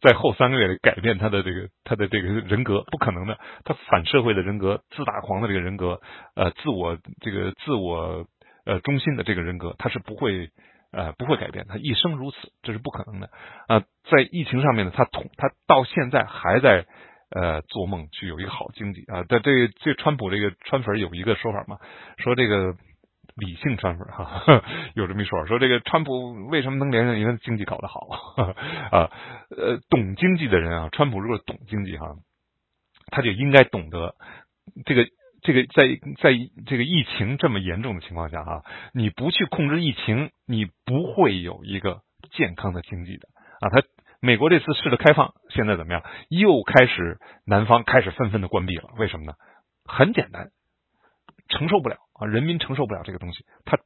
[0.00, 3.38] 在后三个月里改变他的这个他的这个人格，不可能的。
[3.62, 6.00] 他反社会的人格、自大狂的这个人格、
[6.34, 8.26] 呃，自我这个自我
[8.64, 10.48] 呃中心的这个人格，他是不会
[10.92, 11.66] 呃不会改变。
[11.68, 13.28] 他一生如此，这是不可能的。
[13.68, 16.86] 啊，在疫情上面呢，他同他到现在还在
[17.30, 19.24] 呃做梦去有一个好经济啊。
[19.28, 21.76] 但这这川普这个川粉有一个说法嘛，
[22.16, 22.74] 说这个。
[23.36, 24.64] 理性川粉 哈，
[24.94, 27.20] 有这么一说，说这个川普为什么能连任？
[27.20, 28.08] 因为经济搞得好
[28.90, 29.10] 啊。
[29.50, 32.16] 呃，懂经济的人啊，川普如果懂经济哈，
[33.10, 34.14] 他就应该懂得
[34.86, 35.06] 这个
[35.42, 35.86] 这个在
[36.20, 36.32] 在
[36.66, 38.64] 这个疫情这么严重的情况下哈，
[38.94, 42.00] 你不去控制疫情，你不会有一个
[42.32, 43.28] 健康的经济的
[43.60, 43.68] 啊。
[43.68, 43.82] 他
[44.20, 46.02] 美国这次试着开放，现在怎么样？
[46.30, 49.34] 又开始南方开始纷纷的关闭了，为什么呢？
[49.84, 50.48] 很简单。
[51.48, 52.26] 承受不了啊！
[52.26, 53.78] 人民承受不了这个东西，他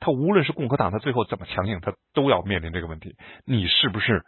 [0.00, 3.16] 他无论是共和党，他最后怎么强硬，他都要面临这个问题。
[3.44, 4.24] 你是不是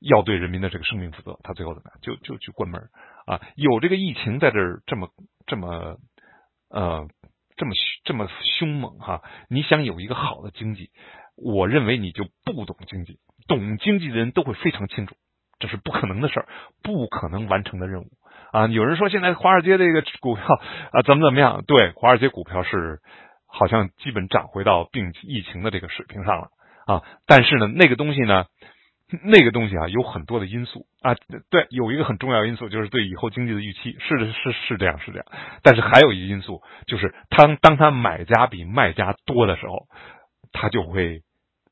[0.00, 1.38] 要对人民的这个生命负责？
[1.42, 1.98] 他最后怎么样？
[2.02, 2.88] 就就去关门
[3.26, 3.40] 啊！
[3.54, 5.08] 有这个疫情在这儿这么
[5.46, 5.96] 这么
[6.68, 7.08] 呃
[7.56, 7.72] 这么
[8.04, 8.28] 这么
[8.58, 9.22] 凶猛哈！
[9.48, 10.90] 你想有一个好的经济，
[11.36, 13.18] 我认为你就不懂经济。
[13.48, 15.14] 懂经济的人都会非常清楚，
[15.58, 16.48] 这是不可能的事儿，
[16.82, 18.08] 不可能完成的任务。
[18.56, 20.42] 啊，有人说现在华尔街这个股票
[20.90, 21.62] 啊怎么怎么样？
[21.66, 23.00] 对，华尔街股票是
[23.46, 26.48] 好像基本涨回到病疫情的这个水平上了
[26.86, 27.02] 啊。
[27.26, 28.46] 但是呢，那个东西呢，
[29.24, 31.14] 那个东西啊有很多的因素啊。
[31.50, 35.26] 对，有一个很重要因素就是对以后经济的预期，是，是是这样，是这样。
[35.62, 39.86] 但是还有一个因素就是，当当他买家比卖家多的时候，
[40.52, 41.20] 他就会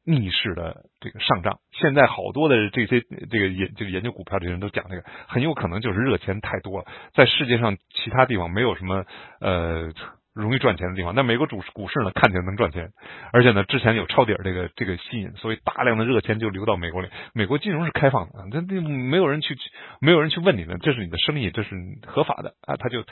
[0.05, 1.59] 逆势的这个上涨。
[1.73, 3.01] 现在好多的这些
[3.31, 9.05] 这个研这个研究股票的人都讲这个，很有可能就是热钱太多了，在世界上其他地方没有什么
[9.41, 9.93] 呃。
[10.35, 12.91] 容易赚钱的地方，那美国主股市呢，看起来能赚钱，
[13.33, 17.09] 而且呢，之前有抄底这个这个吸引，所以大量的热钱就流到美国里。
[17.35, 19.57] 美国金融是开放的，那那没有人去，
[20.01, 23.05] 没有人去问你呢，这是你的生意，这是合法的啊，他就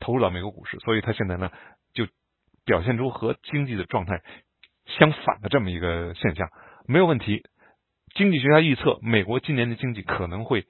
[0.00, 1.50] 投入到美国股市，所以他现在呢，
[1.94, 2.06] 就
[2.66, 4.20] 表现出和经济的状态
[4.86, 6.48] 相反的这么一个现象，
[6.86, 7.42] 没有问题。
[8.14, 10.66] 经济学家预测，美国今年的经济可能会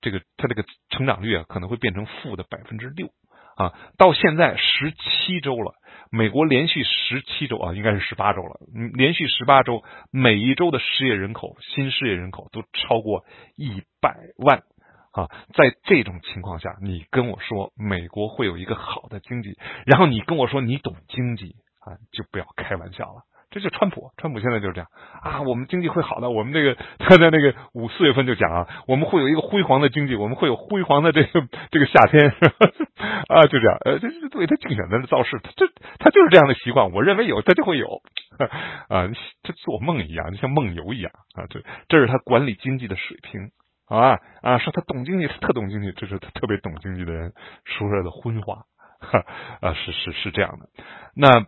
[0.00, 3.08] 这个它这个成长率啊，可能会变成负的百分之六。
[3.56, 5.74] 啊，到现在十七周了，
[6.10, 8.58] 美国连续十七周啊，应该是十八周了，
[8.94, 13.24] 连续十八周，每一周的失业人口、新失业人口都超过
[13.56, 14.64] 一百万
[15.12, 15.30] 啊！
[15.54, 19.56] 在这种情况下，你跟我说美国会有一个好的经济，
[19.86, 21.54] 然后你跟我说你懂经济
[21.84, 23.22] 啊，就不要开玩笑了。
[23.50, 24.88] 这就川普，川普现在就是这样
[25.22, 26.28] 啊，我们经济会好的。
[26.28, 32.32] 我们这个 他在那个五四月份就讲啊，我们会有一个辉煌的经济，我们会有辉煌的这个这个夏天
[33.30, 33.78] 啊，就这样。
[33.84, 35.68] 呃，这是对他竞选的造势，他这
[36.00, 36.90] 他就是这样的习惯。
[36.90, 37.86] 我认为有，他就会有
[38.88, 39.06] 啊，
[39.44, 41.46] 他做梦一样，就像梦游一样啊。
[41.48, 43.52] 这这是他管理经济的水平
[43.86, 47.32] 啊啊，说他懂经济，他特懂经济，这是他特别懂经济的人
[47.64, 48.62] 说出来的荤话
[49.60, 50.68] 啊，是是是这样的。
[51.14, 51.46] 那。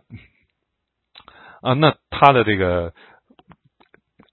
[1.59, 2.93] 啊，那他的这个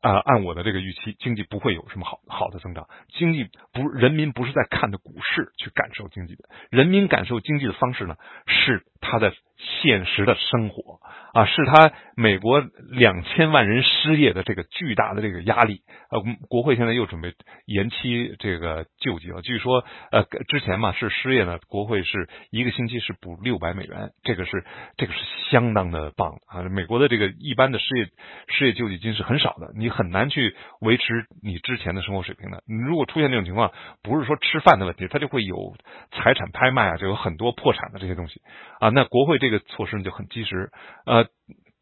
[0.03, 2.87] 啊，按我的这个预期，经济不会有什么好好的增长。
[3.09, 8.17] 经济不，人民不是在看着股市去感受经济的，人民感受经济的方式呢，
[8.47, 10.99] 是他的现实的生活。
[11.35, 15.81] 啊，是他美国两千万人失业的这个巨大的这个压力。
[16.09, 17.33] 呃，国会现在又准备
[17.67, 19.43] 延期这个救济了。
[19.43, 24.65] 据说，呃，之前嘛是失业呢，国会是一个星期是补六百美元，这个是
[24.97, 25.19] 这个是
[25.51, 26.63] 相当的棒啊。
[26.71, 28.07] 美国的这个一般的失业
[28.47, 32.63] 失业救济金是很少的，你很难去维持你之前的生活水平的。
[32.69, 33.73] 你如果出现这种情况，
[34.05, 35.75] 不是说吃饭的问题，他就会有
[36.13, 38.41] 财产拍卖啊，就有很多破产的这些东西
[38.79, 38.91] 啊。
[38.95, 40.71] 那国会这个措施呢就很及时，
[41.05, 41.27] 呃。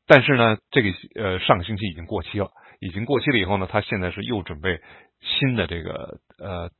[0.04, 2.50] 但是呢，这个呃上个星期已经过期了，
[2.80, 4.80] 已经过期了以后呢，他现在是又准备
[5.20, 6.70] 新的这个呃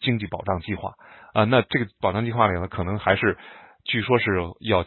[0.00, 0.94] 经济保障计划
[1.34, 1.44] 啊。
[1.44, 3.36] 那这个保障计划里呢，可能还是
[3.86, 4.30] 据说是
[4.60, 4.84] 要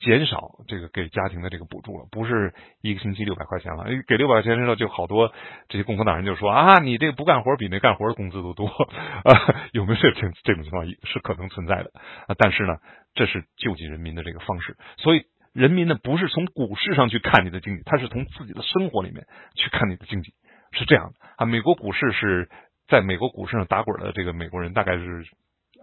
[0.00, 3.84] 减少这个给家庭的这个补助了，不是一个星期六百块钱了。
[4.06, 5.32] 给六百块钱之后，就好多
[5.68, 9.68] 这些共和党人就说啊，你这个不干活比那干活的工资都多啊。
[9.72, 11.92] 有没有这情这种情况是可能存在的？
[12.38, 12.78] 但是呢，
[13.14, 15.26] 这是救济人民的这个方式，所以。
[15.54, 20.34] 人民呢不是从股市上去看你的经济，他是从自己的生活里面去看你的经济，
[20.72, 21.46] 是这样的啊。
[21.46, 22.50] 美国股市是
[22.88, 25.24] 在美国股市上打滚的这个美国人大概是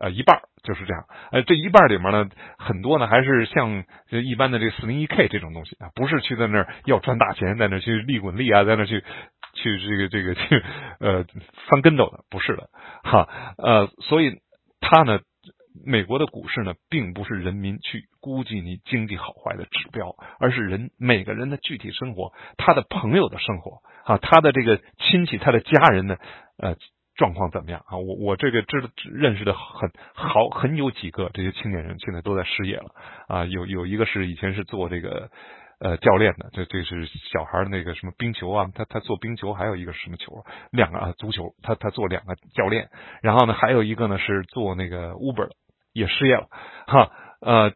[0.01, 2.27] 呃一半就是这样，呃这一半里面呢
[2.57, 9.03] 很多呢还是像一般的这四零一 K 这种东西啊，不是去在那儿要赚大钱，在那去利滚利啊，在那去
[9.53, 10.63] 去这个这个去
[10.99, 11.25] 呃
[11.69, 12.69] 翻跟斗的，不是的
[13.03, 14.41] 哈呃，所以
[14.79, 15.19] 他呢。
[15.85, 26.17] 美国的股市呢，并不是人民去估计你经济好坏的指标，而是人每个人的具体生活，他的朋友的生活啊，他的这个亲戚，他的家人呢，
[26.57, 26.75] 呃，
[27.15, 27.97] 状况怎么样啊？
[27.97, 32.91] 我我这个知认识的很好，很有几个这些青年人现在都在失业了
[33.27, 35.29] 啊，有有一个是以前是做这个
[35.79, 42.89] 呃教练的，这这是小孩那个什么冰球啊，他他做冰球，还有一个什么球，两个啊足球，他他做两个教练，
[43.21, 45.49] 然后呢还有一个呢是做那个 Uber。
[45.93, 46.47] 也失业了，
[46.87, 47.73] 哈，呃，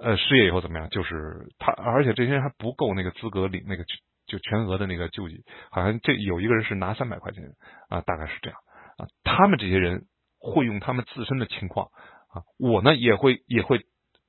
[0.00, 0.88] 呃，失业以后怎么样？
[0.88, 3.82] 就是他，而且这些人还不够那个资格领那个
[4.26, 7.44] 就全额的那个救济，好像这有一个人是拿三百块钱
[7.88, 8.58] 啊，大概是这样
[8.98, 9.06] 啊。
[9.24, 10.06] 他们这些人
[10.38, 11.86] 会用他们自身的情况
[12.32, 13.80] 啊，我呢也会也会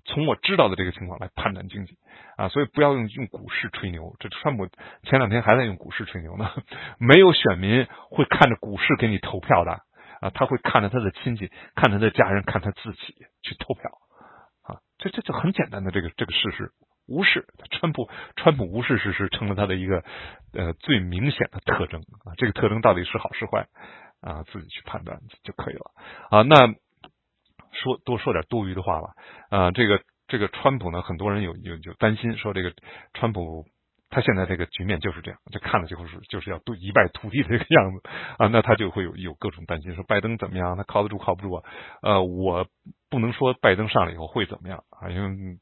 [0.06, 1.98] 从我知道的这个情况来判断经济
[2.38, 4.16] 啊，所以不要用用股市吹牛。
[4.20, 4.68] 这川普
[5.04, 6.50] 前两天还在用股市吹牛呢，
[7.00, 9.82] 没有选民会看着股市给你投票的。
[10.22, 13.92] 啊，他会看着他的亲戚，看他的家人，看他自己去投票，
[14.64, 16.72] 啊，这这就很简单的这个这个事实，
[17.08, 20.04] 无视川普，川普无视事实成了他的一个
[20.54, 23.68] 呃最明显的特征啊，这个特征到底是好是坏
[24.22, 25.92] 啊，自己去判断就可以了
[26.30, 26.42] 啊。
[26.42, 26.68] 那
[27.72, 29.10] 说多说点多余的话吧
[29.50, 32.74] 啊，这个这个川普呢，很多人有有有担心说这个
[33.14, 33.66] 川普。
[34.08, 38.02] 他现在这个局面就是这样，就看了就是就是要一败涂地的这个样子
[38.38, 41.64] 啊，那他就会有有各种担心，说拜登怎么样，他靠得住靠不住啊？
[42.02, 42.66] 呃，我
[43.10, 45.58] 不能说拜登上来以后会怎么样啊，因为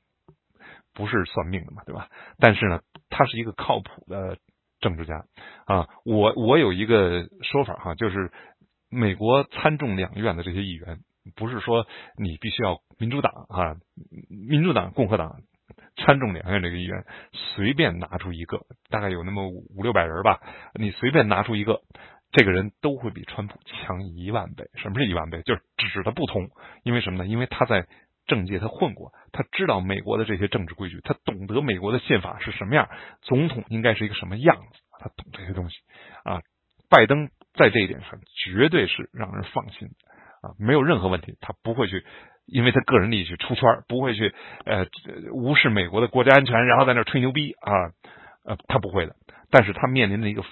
[0.93, 2.09] 不是算命的嘛，对吧？
[2.39, 4.37] 但是呢，他是一个靠谱的
[4.79, 5.25] 政治家
[5.65, 5.87] 啊。
[6.05, 8.31] 我我有一个说法哈，就是
[8.89, 10.99] 美国参众两院的这些议员，
[11.35, 11.87] 不是说
[12.17, 13.75] 你必须要民主党啊，
[14.29, 15.41] 民主党、共和党。
[15.95, 20.39] 参众两院这个议员随便拿出一个，大概有那么五六百人吧，
[20.73, 21.81] 你随便拿出一个，
[22.31, 24.65] 这个人都会比川普强一万倍。
[24.75, 25.41] 什么是一万倍？
[25.43, 26.49] 就是指的不同。
[26.83, 27.27] 因为什么呢？
[27.27, 27.87] 因为他在
[28.27, 32.89] 政界他混过，他知道美国的这些政治规矩，他懂得美国的宪法是什么样，
[33.21, 35.77] 总统应该是一个什么样子，他懂这些东西
[36.23, 36.41] 啊。
[36.89, 39.89] 拜登在这一点上绝对是让人放心
[40.41, 42.05] 啊，没有任何问题，他不会去。
[42.45, 44.85] 因为他个人利益去出圈，不会去呃
[45.31, 47.71] 无视美国的国家安全，然后在那吹牛逼啊，
[48.43, 49.15] 呃，他不会的。
[49.49, 50.43] 但是他面临的一个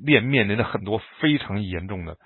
[0.00, 2.18] 面面临着很多非常严重的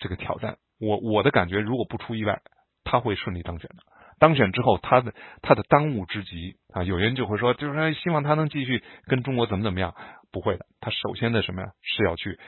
[0.00, 0.56] 这个挑战。
[0.80, 2.42] 我我的感觉，如果不出意外，
[2.82, 3.76] 他会顺利当选的。
[4.18, 9.94] 当选之后，他的他的当务之急啊，有人就会说，就是说希望他能继续跟中国怎么怎么样。
[10.32, 12.38] 不会的，他首先的什么呀，是要去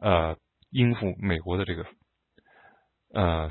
[0.00, 0.36] 呃
[0.70, 1.86] 应付美国的这个
[3.14, 3.50] 呃。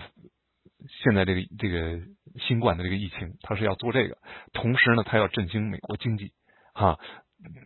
[1.03, 1.99] 现在这个这个
[2.39, 4.17] 新冠的这个疫情，他是要做这个，
[4.53, 6.31] 同时呢，他要振兴美国经济，
[6.73, 6.97] 哈，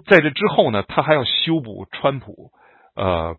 [0.07, 2.51] 在这之后呢，他还要修补川普
[2.95, 3.37] 呃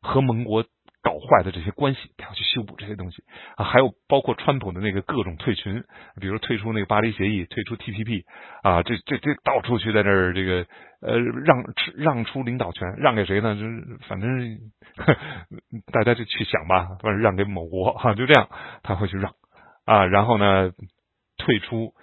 [0.00, 0.64] 和盟国。
[1.06, 3.22] 搞坏的这些关系，他要去修补这些东西
[3.54, 5.84] 啊，还有包括川普的那个各种退群，
[6.20, 8.24] 比如退出那个巴黎协议，退出 TPP
[8.64, 10.66] 啊，这这这到处去在这儿这个
[11.00, 11.62] 呃让
[11.94, 13.54] 让出领导权，让给谁呢？
[13.54, 14.58] 就是反正
[15.92, 18.48] 大家就去想吧，反正让给某国哈，就这样
[18.82, 19.32] 他会去让
[19.84, 20.72] 啊，然后呢
[21.36, 21.94] 退出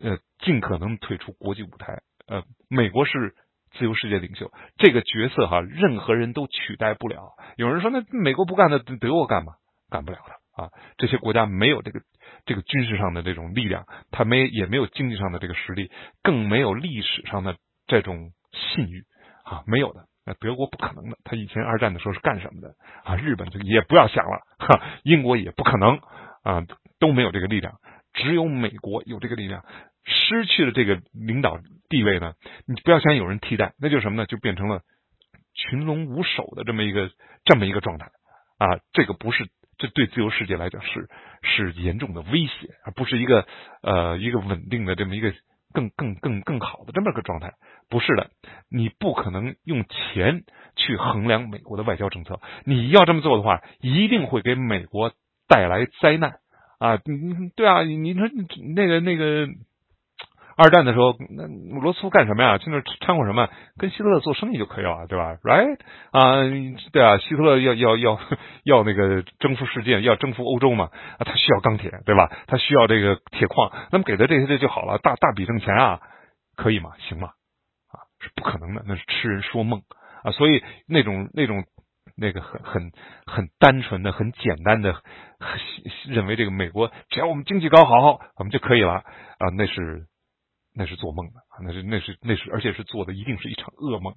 [0.00, 3.36] 呃尽可能退出国际舞台，呃，美国是。
[3.78, 7.32] 自由世界领袖这个角色哈，任何人都取代不了。
[7.56, 9.54] 有人说，那美国不干，那德国干嘛？
[9.90, 10.68] 干不了的啊！
[10.98, 12.00] 这些国家没有这个
[12.44, 15.90] 这个军事上的这种力量，他没也没有经济上的这个实力，
[16.22, 17.56] 更没有历史上的
[17.86, 19.04] 这种信誉
[19.44, 20.04] 啊，没有的。
[20.26, 22.74] 那德国不可能的，他以前二战的时候是干什么的
[23.04, 23.16] 啊？
[23.16, 25.98] 日本就也不要想了，哈，英国也不可能
[26.42, 26.66] 啊，
[26.98, 27.76] 都没有这个力量，
[28.12, 29.64] 只有美国有这个力量。
[30.08, 32.32] 失去了这个领导地位呢，
[32.66, 34.26] 你不要想有人替代，那就是什么呢？
[34.26, 34.80] 就变成了
[35.54, 37.10] 群龙无首的这么一个
[37.44, 38.06] 这么一个状态
[38.58, 38.80] 啊！
[38.92, 41.08] 这个不是，这对自由世界来讲是
[41.42, 43.46] 是严重的威胁，而不是一个
[43.82, 45.34] 呃一个稳定的这么一个
[45.72, 47.52] 更更更更好的这么个状态。
[47.90, 48.30] 不是的，
[48.70, 50.42] 你不可能用钱
[50.76, 52.40] 去衡量美国的外交政策。
[52.64, 55.12] 你要这么做的话，一定会给美国
[55.46, 56.38] 带来灾难
[56.78, 57.00] 啊！
[57.04, 58.28] 你对啊，你说
[58.74, 59.48] 那个那个。
[60.58, 61.46] 二战的时候，那
[61.80, 62.58] 罗斯福干什么呀？
[62.58, 63.48] 去那掺和什么？
[63.78, 65.78] 跟希特勒做生意就可以了，对吧？Right？
[66.10, 66.42] 啊，
[66.90, 68.18] 对啊，希特勒要要要
[68.64, 70.90] 要那个征服世界，要征服欧洲嘛？
[71.18, 72.28] 啊，他需要钢铁，对吧？
[72.48, 76.00] 他需要这个铁矿，那么给他这些这就好了，大大笔挣钱啊，
[76.56, 76.90] 可以吗？
[77.08, 77.28] 行吗？
[77.94, 79.82] 啊，是不可能的，那是痴人说梦
[80.24, 80.32] 啊！
[80.32, 81.62] 所以那种那种
[82.16, 82.90] 那个很很
[83.26, 84.96] 很单纯的、很简单的
[86.08, 90.07] 认为这个美国只要我们经济搞好，我们就可以了啊，那是。
[90.78, 91.58] 那是做梦的啊！
[91.64, 94.14] 那是那是那是，而且是做的一定是一场噩梦。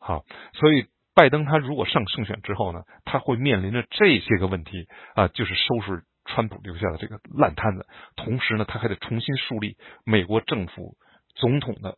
[0.00, 7.86] 好，所以拜登他如果上胜选之后呢，他会面临着这些个问题啊，就是收拾川普留下的这个烂摊子。
[8.16, 10.96] 同时呢，他还得重新树立美国政府
[11.36, 11.96] 总统的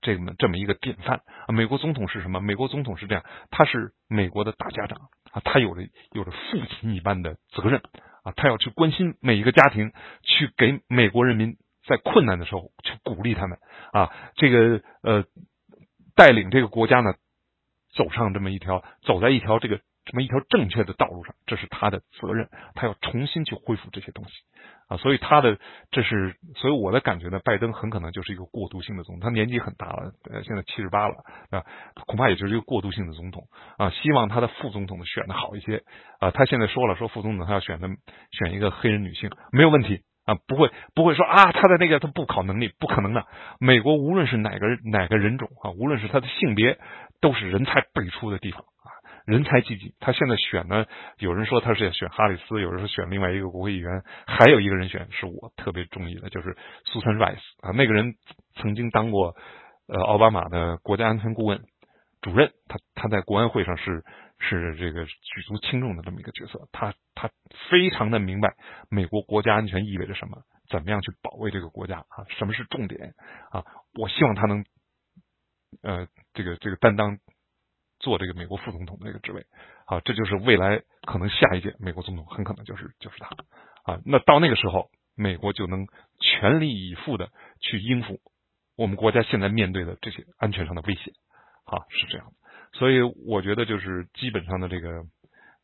[0.00, 1.52] 这么这么一个典范啊。
[1.52, 2.40] 美国总统是什么？
[2.40, 4.98] 美国总统是这样，他是美国的大家长
[5.30, 5.82] 啊，他有着
[6.12, 6.38] 有着父
[6.70, 7.82] 亲一般的责任
[8.24, 9.92] 啊，他要去关心每一个家庭，
[10.22, 11.58] 去给美国人民。
[11.86, 13.58] 在困难的时候去鼓励他们
[13.92, 15.24] 啊，这个呃
[16.14, 17.14] 带领这个国家呢
[17.94, 24.32] 走上这么一条走在一条这个这么一条正确的道路上，这是他的责任，他要重新去恢复这些东西。
[24.88, 25.58] 啊，所以他的
[25.90, 31.14] 这是所以我的感觉呢，拜登很可能就是一个过渡性的总统，他年纪很大了，呃，现在七十八了
[31.50, 31.64] 啊，
[32.06, 33.44] 恐怕也就是一个过渡性的总统。
[33.78, 35.82] 啊，希望他的副总统选的好一些。
[36.18, 37.88] 啊，他现在说了，说副总统他要选的
[38.32, 40.02] 选一个黑人女性没有问题。
[40.24, 43.26] 啊，不会，不会说啊，他的那个他不考能力，不可能的。
[43.58, 46.78] 美国无论是哪个哪个人种啊，无论是他的性别，
[47.20, 48.88] 都是人才辈出的地方啊，
[49.26, 49.94] 人才济济。
[49.98, 50.86] 他现在选呢，
[51.18, 56.56] 有人说他是要选哈里斯，有人说选另外一个国会议员，还有一个人选是我特别中意的，就是
[56.86, 58.14] Susan Rice 啊，那个人
[58.54, 59.34] 曾经当过
[59.88, 61.62] 呃奥巴马的国家安全顾问
[62.22, 64.02] 主任，他他在国安会上是。
[64.44, 67.30] 是这个举足轻重的这么一个角色，他他
[67.70, 68.56] 非常的明白
[68.90, 72.26] 美国国家安全意味着什么，怎么样去保卫这个国家啊？
[72.28, 73.14] 什么是重点
[73.52, 73.64] 啊？
[73.94, 74.64] 我希望他能
[75.80, 77.18] 呃这个这个担当
[78.00, 79.46] 做这个美国副总统的这个职位
[79.86, 83.28] 啊，这就是未来可能下一届美国总统很可能就是就是他
[83.84, 84.00] 啊。
[84.04, 85.86] 那到那个时候，美国就能
[86.18, 88.20] 全力以赴的去应付
[88.76, 91.12] 我们国家现在面对的这些安全上的威胁
[91.64, 92.32] 啊，是这样的。
[92.78, 95.04] 所以我觉得就是基本上的这个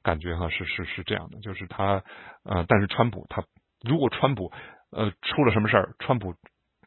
[0.02, 2.02] 感觉哈是是是这样的，就是他
[2.44, 3.44] 呃，但是川普他
[3.82, 4.52] 如果川普
[4.90, 6.34] 呃出了什么事儿，川普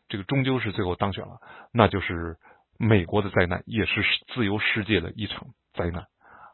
[0.07, 1.39] 这个终究是最后当选了，
[1.72, 2.38] 那就是
[2.78, 4.03] 美国的灾难，也是
[4.34, 6.05] 自由世界的一场灾难。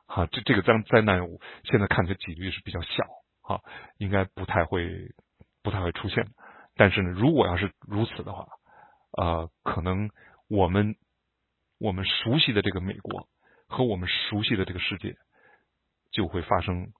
[0.07, 1.21] 哈，这这个灾灾难
[1.63, 3.03] 现在看起来几率是比较小，
[3.41, 3.61] 哈，
[3.97, 5.11] 应该不太会
[5.61, 6.25] 不太会出现。
[6.75, 8.47] 但是呢，如果要是如此的话，
[9.11, 10.09] 呃，可能
[10.47, 10.95] 我们
[11.77, 13.29] 我们熟悉的这个美国
[13.67, 15.15] 和我们熟悉的这个世界
[16.11, 16.91] 就会发生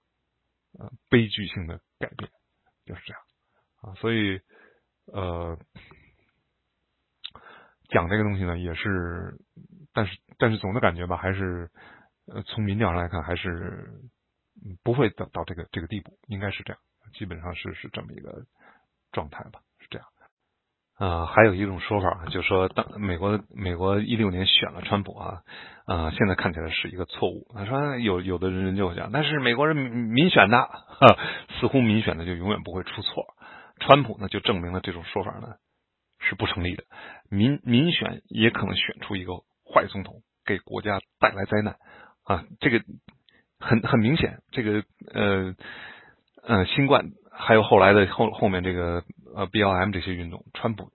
[0.78, 2.30] 呃悲剧性的改变，
[2.84, 3.22] 就是这样
[3.80, 3.94] 啊。
[3.94, 4.40] 所以
[5.06, 5.58] 呃，
[7.88, 9.38] 讲这个东西呢，也是，
[9.92, 11.70] 但是但是总的感觉吧，还是
[12.26, 14.00] 呃从民调上来看，还是
[14.82, 16.80] 不会到到这个这个地步，应该是这样，
[17.14, 18.46] 基本上是是这么一个
[19.10, 19.62] 状态吧。
[20.98, 25.42] 啊，还有一种说法，就是说，当美国美国一六年选了川普啊，
[25.86, 27.46] 啊，现在看起来是一个错误。
[27.54, 30.68] 他说有有的人就讲，那是美国人民选的，
[31.60, 33.26] 似乎民选的就永远不会出错。
[33.78, 35.54] 川普呢，就证明了这种说法呢
[36.18, 36.82] 是不成立的。
[37.30, 39.34] 民民选也可能选出一个
[39.72, 41.76] 坏总统，给国家带来灾难
[42.24, 42.44] 啊。
[42.58, 42.80] 这个
[43.60, 44.82] 很很明显，这个
[45.14, 45.54] 呃
[46.42, 49.04] 呃，新冠还有后来的后后面这个。
[49.36, 50.90] 呃，B L M 这些运动，川普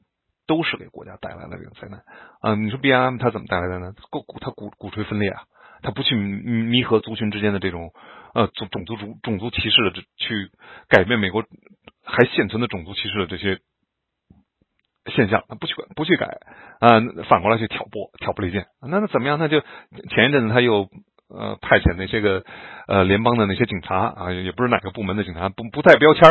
[0.46, 2.02] 都是给国家带来了这个灾难
[2.42, 2.56] 啊！
[2.56, 3.94] 你说 B L M 他怎么带来的呢？
[4.10, 5.44] 鼓他鼓鼓吹分裂啊，
[5.82, 7.92] 他不去弥合族群之间的这种
[8.34, 10.52] 呃种种族种种族歧视的，去
[10.90, 11.44] 改变美国
[12.04, 13.60] 还现存的种族歧视的这些
[15.16, 16.26] 现象，他不去不去改
[16.80, 18.66] 啊，反过来去挑拨挑拨离间。
[18.82, 19.40] 那那怎么样？
[19.40, 19.62] 那就
[20.10, 20.90] 前一阵子他又
[21.30, 22.44] 呃派遣那些个
[22.88, 26.24] 呃联邦的那些警察啊，也不是哪个部门的警察，不不带标签。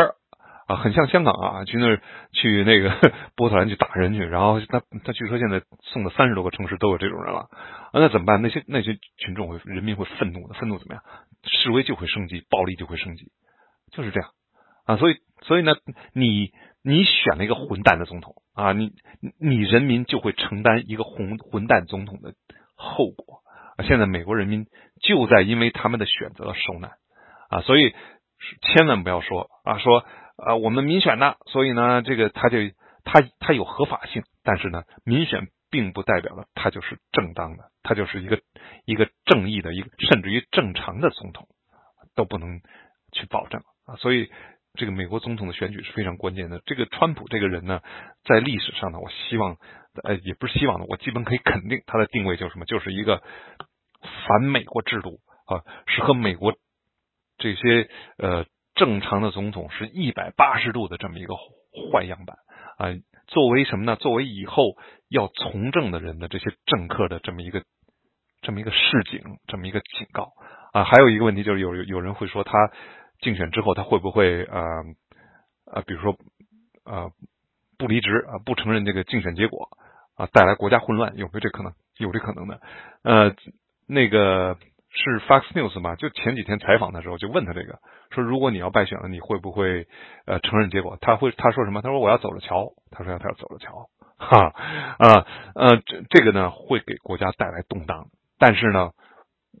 [0.67, 2.01] 啊，很像香港啊，去那儿
[2.31, 2.89] 去那个
[3.35, 7.49] 波特兰去打人去，然后他他据说现在送了三十多个城市都有这种人了，
[7.91, 8.41] 啊，那怎么办？
[8.41, 11.03] 那些那些群众会人民会愤怒的，愤怒怎么样？
[11.43, 13.25] 示威就会升级，暴力就会升级，
[13.91, 14.29] 就是这样
[14.85, 14.95] 啊。
[14.95, 15.73] 所以所以呢，
[16.13, 16.51] 你
[16.81, 18.91] 你选了一个混蛋的总统啊，你
[19.39, 22.33] 你人民就会承担一个混混蛋总统的
[22.75, 23.41] 后果
[23.75, 23.83] 啊。
[23.83, 24.65] 现在美国人民
[25.01, 26.91] 就在因为他们的选择受难
[27.49, 27.93] 啊，所以
[28.61, 30.05] 千万不要说啊说。
[30.35, 32.57] 啊，我们民选的，所以呢，这个他就
[33.03, 38.41] 他他有合法性，但是呢，民选并不代表了他就是正当的，他就是一个
[38.85, 41.47] 一个正义的一个，甚至于正常的总统
[42.15, 42.61] 都不能
[43.11, 43.95] 去保证啊。
[43.97, 44.31] 所以，
[44.73, 46.61] 这个美国总统的选举是非常关键的。
[46.65, 47.81] 这个川普这个人呢，
[48.23, 49.57] 在历史上呢，我希望
[50.03, 53.21] 呃也不是希望的，我基本可以肯定他的定位就是什么，就是一个
[54.27, 56.55] 反美国制度啊，是和美国
[57.37, 58.47] 这些呃。
[58.83, 62.35] 正常的总统是一百八十度的这么一个坏样板
[62.77, 62.91] 啊！
[63.27, 63.95] 作为什么呢？
[63.95, 64.75] 作为以后
[65.07, 67.63] 要从政的人的这些政客的这么一个
[68.41, 68.77] 这么一个示
[69.09, 70.33] 警，这么一个警告
[70.73, 70.83] 啊！
[70.83, 72.51] 还有一个问题就是，有有人会说，他
[73.21, 74.83] 竞选之后他会不会呃
[75.71, 76.17] 呃，比如说
[76.83, 77.09] 呃
[77.77, 79.69] 不离职啊，不承认这个竞选结果
[80.17, 81.15] 啊，带来国家混乱？
[81.15, 81.71] 有没有这可能？
[81.99, 82.59] 有这可能的？
[83.03, 83.33] 呃，
[83.87, 84.57] 那个。
[84.95, 85.95] 是 Fox News 嘛？
[85.95, 87.79] 就前几天采访的时候就问他这个，
[88.11, 89.87] 说如果你要败选了，你会不会
[90.27, 90.99] 呃承认结果？
[91.01, 91.81] 他会他说什么？
[91.81, 92.73] 他说我要走着瞧。
[92.91, 93.89] 他说要他要走着瞧。
[94.17, 94.53] 哈
[94.99, 95.25] 啊
[95.55, 98.91] 呃这这个呢会给国家带来动荡，但是呢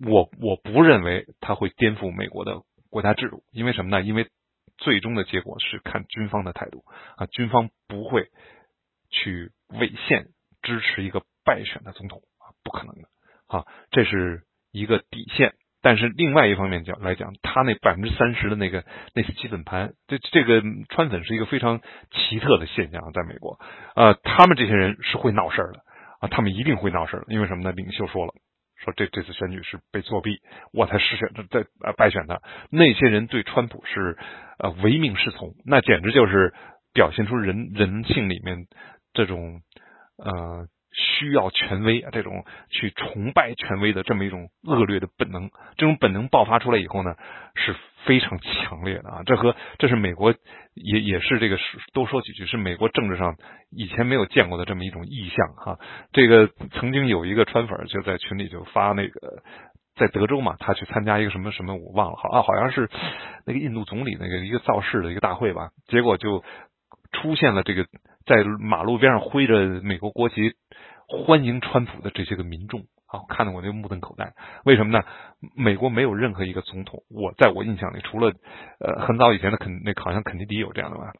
[0.05, 2.61] 我我不认为他会颠覆美国的
[2.91, 4.03] 国家制度，因为什么呢？
[4.03, 4.29] 因为
[4.77, 6.83] 最终的结果是看军方的态度
[7.17, 8.29] 啊，军方不会
[9.09, 10.27] 去违宪
[10.61, 13.07] 支持一个败选的总统啊，不可能的
[13.47, 14.43] 啊，这是。
[14.73, 15.53] 一个底线，
[15.83, 21.79] 但是另外一方面讲来讲，他那百分之三十的那个那些基本盘，这这个川粉是一个非常
[22.11, 23.59] 奇特的现象，在美国，
[23.95, 25.81] 呃，他们这些人是会闹事儿的
[26.21, 27.71] 啊，他们一定会闹事儿，因为什么呢？
[27.71, 28.33] 领袖说了，
[28.83, 30.39] 说这这次选举是被作弊，
[30.73, 34.17] 我才失选的，在呃败选的，那些人对川普是
[34.57, 36.51] 呃唯命是从，那简直就是
[36.95, 38.65] 表现出人人性里面
[39.13, 39.61] 这种
[40.17, 40.67] 呃。
[40.93, 47.15] 需要权威啊，这种去崇拜权威的这么一种恶劣的本能，这种本能爆发出来以后呢，
[47.55, 47.75] 是
[48.05, 49.23] 非常强烈的啊。
[49.25, 50.35] 这和这是美国
[50.75, 51.57] 也也是这个
[51.93, 53.35] 多说几句，是美国政治上
[53.71, 55.79] 以前没有见过的这么一种意象哈。
[56.11, 59.41] 这个曾经有一个川粉就在群里就发那个
[59.95, 62.89] 在德州嘛，他去参加一个什么什么我忘了，好啊，好像是
[63.45, 66.43] 那个印度总理那个一个造势的一个大会吧，结果就
[67.11, 67.85] 出现了这个
[68.25, 70.53] 在马路边上挥着美国国旗。
[71.13, 74.33] 欢迎川普的这些个民众啊，看得我就目瞪口呆。
[74.65, 75.05] 为什么呢？
[75.55, 78.33] 美国没有任何一个总统，我在我印象里，除了
[78.79, 81.13] 呃很早以前的肯那好像肯尼迪有这样的吧，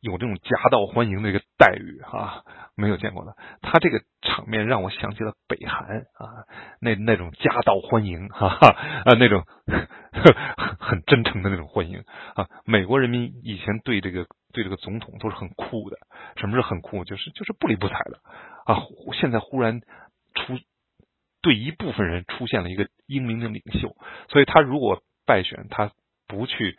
[0.00, 2.42] 有这种夹道欢迎的一个待遇啊，
[2.76, 3.36] 没有见过的。
[3.60, 6.48] 他这个场面让我想起了北韩啊，
[6.80, 8.68] 那那种夹道欢迎，哈哈
[9.04, 9.44] 啊， 那种
[10.80, 11.98] 很真诚的那种欢迎
[12.34, 12.48] 啊。
[12.64, 15.98] 美国人民以前对这个对这个总统都是很酷的，
[16.36, 17.04] 什么是很酷？
[17.04, 18.20] 就是就是不理不睬的
[18.68, 18.76] 啊。
[19.20, 19.80] 现在忽然
[20.34, 20.58] 出
[21.40, 23.96] 对一部分人出现了一个英明的领袖，
[24.28, 25.90] 所以他如果败选，他
[26.26, 26.78] 不去。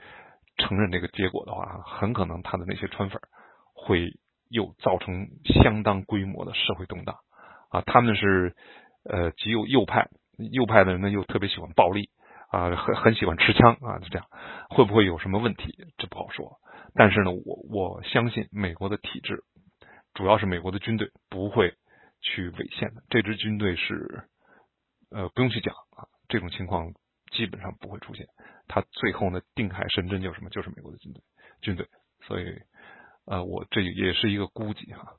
[0.61, 3.21] 承认这个结果的话，很可能他的那些川粉
[3.73, 4.19] 会
[4.49, 7.15] 又造成相当规模的社会动荡
[7.69, 7.79] 啊！
[7.85, 8.53] 他们是
[9.05, 10.09] 呃极右右派，
[10.51, 12.09] 右派的人呢又特别喜欢暴力
[12.51, 14.27] 啊，很很喜欢持枪啊，就这样
[14.69, 15.73] 会不会有什么问题？
[15.97, 16.57] 这不好说。
[16.93, 19.45] 但是呢，我我相信美国的体制，
[20.13, 21.73] 主要是美国的军队不会
[22.21, 23.03] 去违宪的。
[23.09, 24.23] 这支军队是
[25.11, 26.93] 呃不用去讲啊，这种情况
[27.31, 28.25] 基本上不会出现。
[28.67, 30.49] 他最后呢，定海神针就是什么？
[30.49, 31.21] 就是美国的军队，
[31.61, 31.87] 军队。
[32.27, 32.45] 所以，
[33.25, 35.13] 呃，我这也是一个估计哈。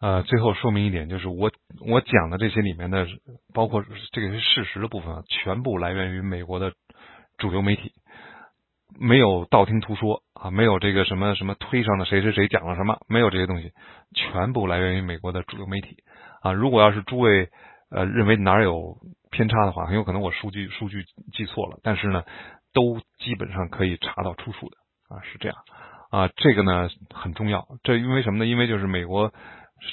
[0.00, 1.52] 呃，最后说明一点，就是我
[1.86, 3.06] 我讲的这些里面的，
[3.52, 6.72] 包括这个事实的部分啊，全部来源于美国的
[7.36, 7.92] 主流媒体，
[8.98, 13.72] 没有道听途说啊，没有这个什么什么推上的谁谁谁讲了什么，没有这些东西，
[14.14, 15.96] 全部来源于美国的主流媒体
[16.42, 16.52] 啊。
[16.52, 17.48] 如果要是诸位
[17.90, 18.96] 呃认为哪有。
[19.30, 22.24] 偏差的话，很有可能我数据数据记错了，但是呢，
[22.72, 24.76] 都基本上可以查到出处的
[25.14, 25.58] 啊，是这样
[26.10, 27.66] 啊，这个呢很重要。
[27.82, 28.46] 这因为什么呢？
[28.46, 29.30] 因为就是美国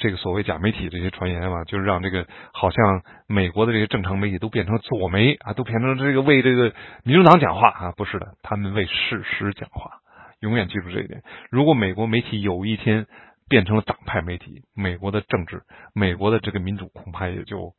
[0.00, 6.72] 这个所谓假媒体这些传言嘛，就是让这个好像美国的这些正常媒体都变成左媒啊，都变成这个为这个
[7.04, 9.98] 民主党讲话啊，不是的，他们为事实讲话。
[10.40, 11.22] 永远记住这一点。
[11.50, 13.06] 如果美国媒体有一天
[13.48, 15.64] 变成了党派媒体，美国的政治，
[15.94, 17.74] 美国的这个民主恐怕也就。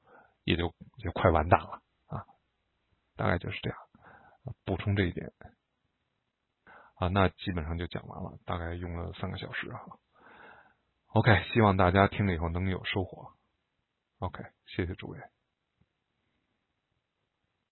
[0.48, 2.24] 也就就快完蛋了啊，
[3.18, 3.78] 大概就是这样。
[4.64, 5.34] 补充这一点
[6.96, 9.82] 啊，那基本上就讲完了，大概用了三个小时啊。
[11.08, 13.34] OK，希望大家听了以后能有收获。
[14.20, 15.20] OK，谢谢诸位。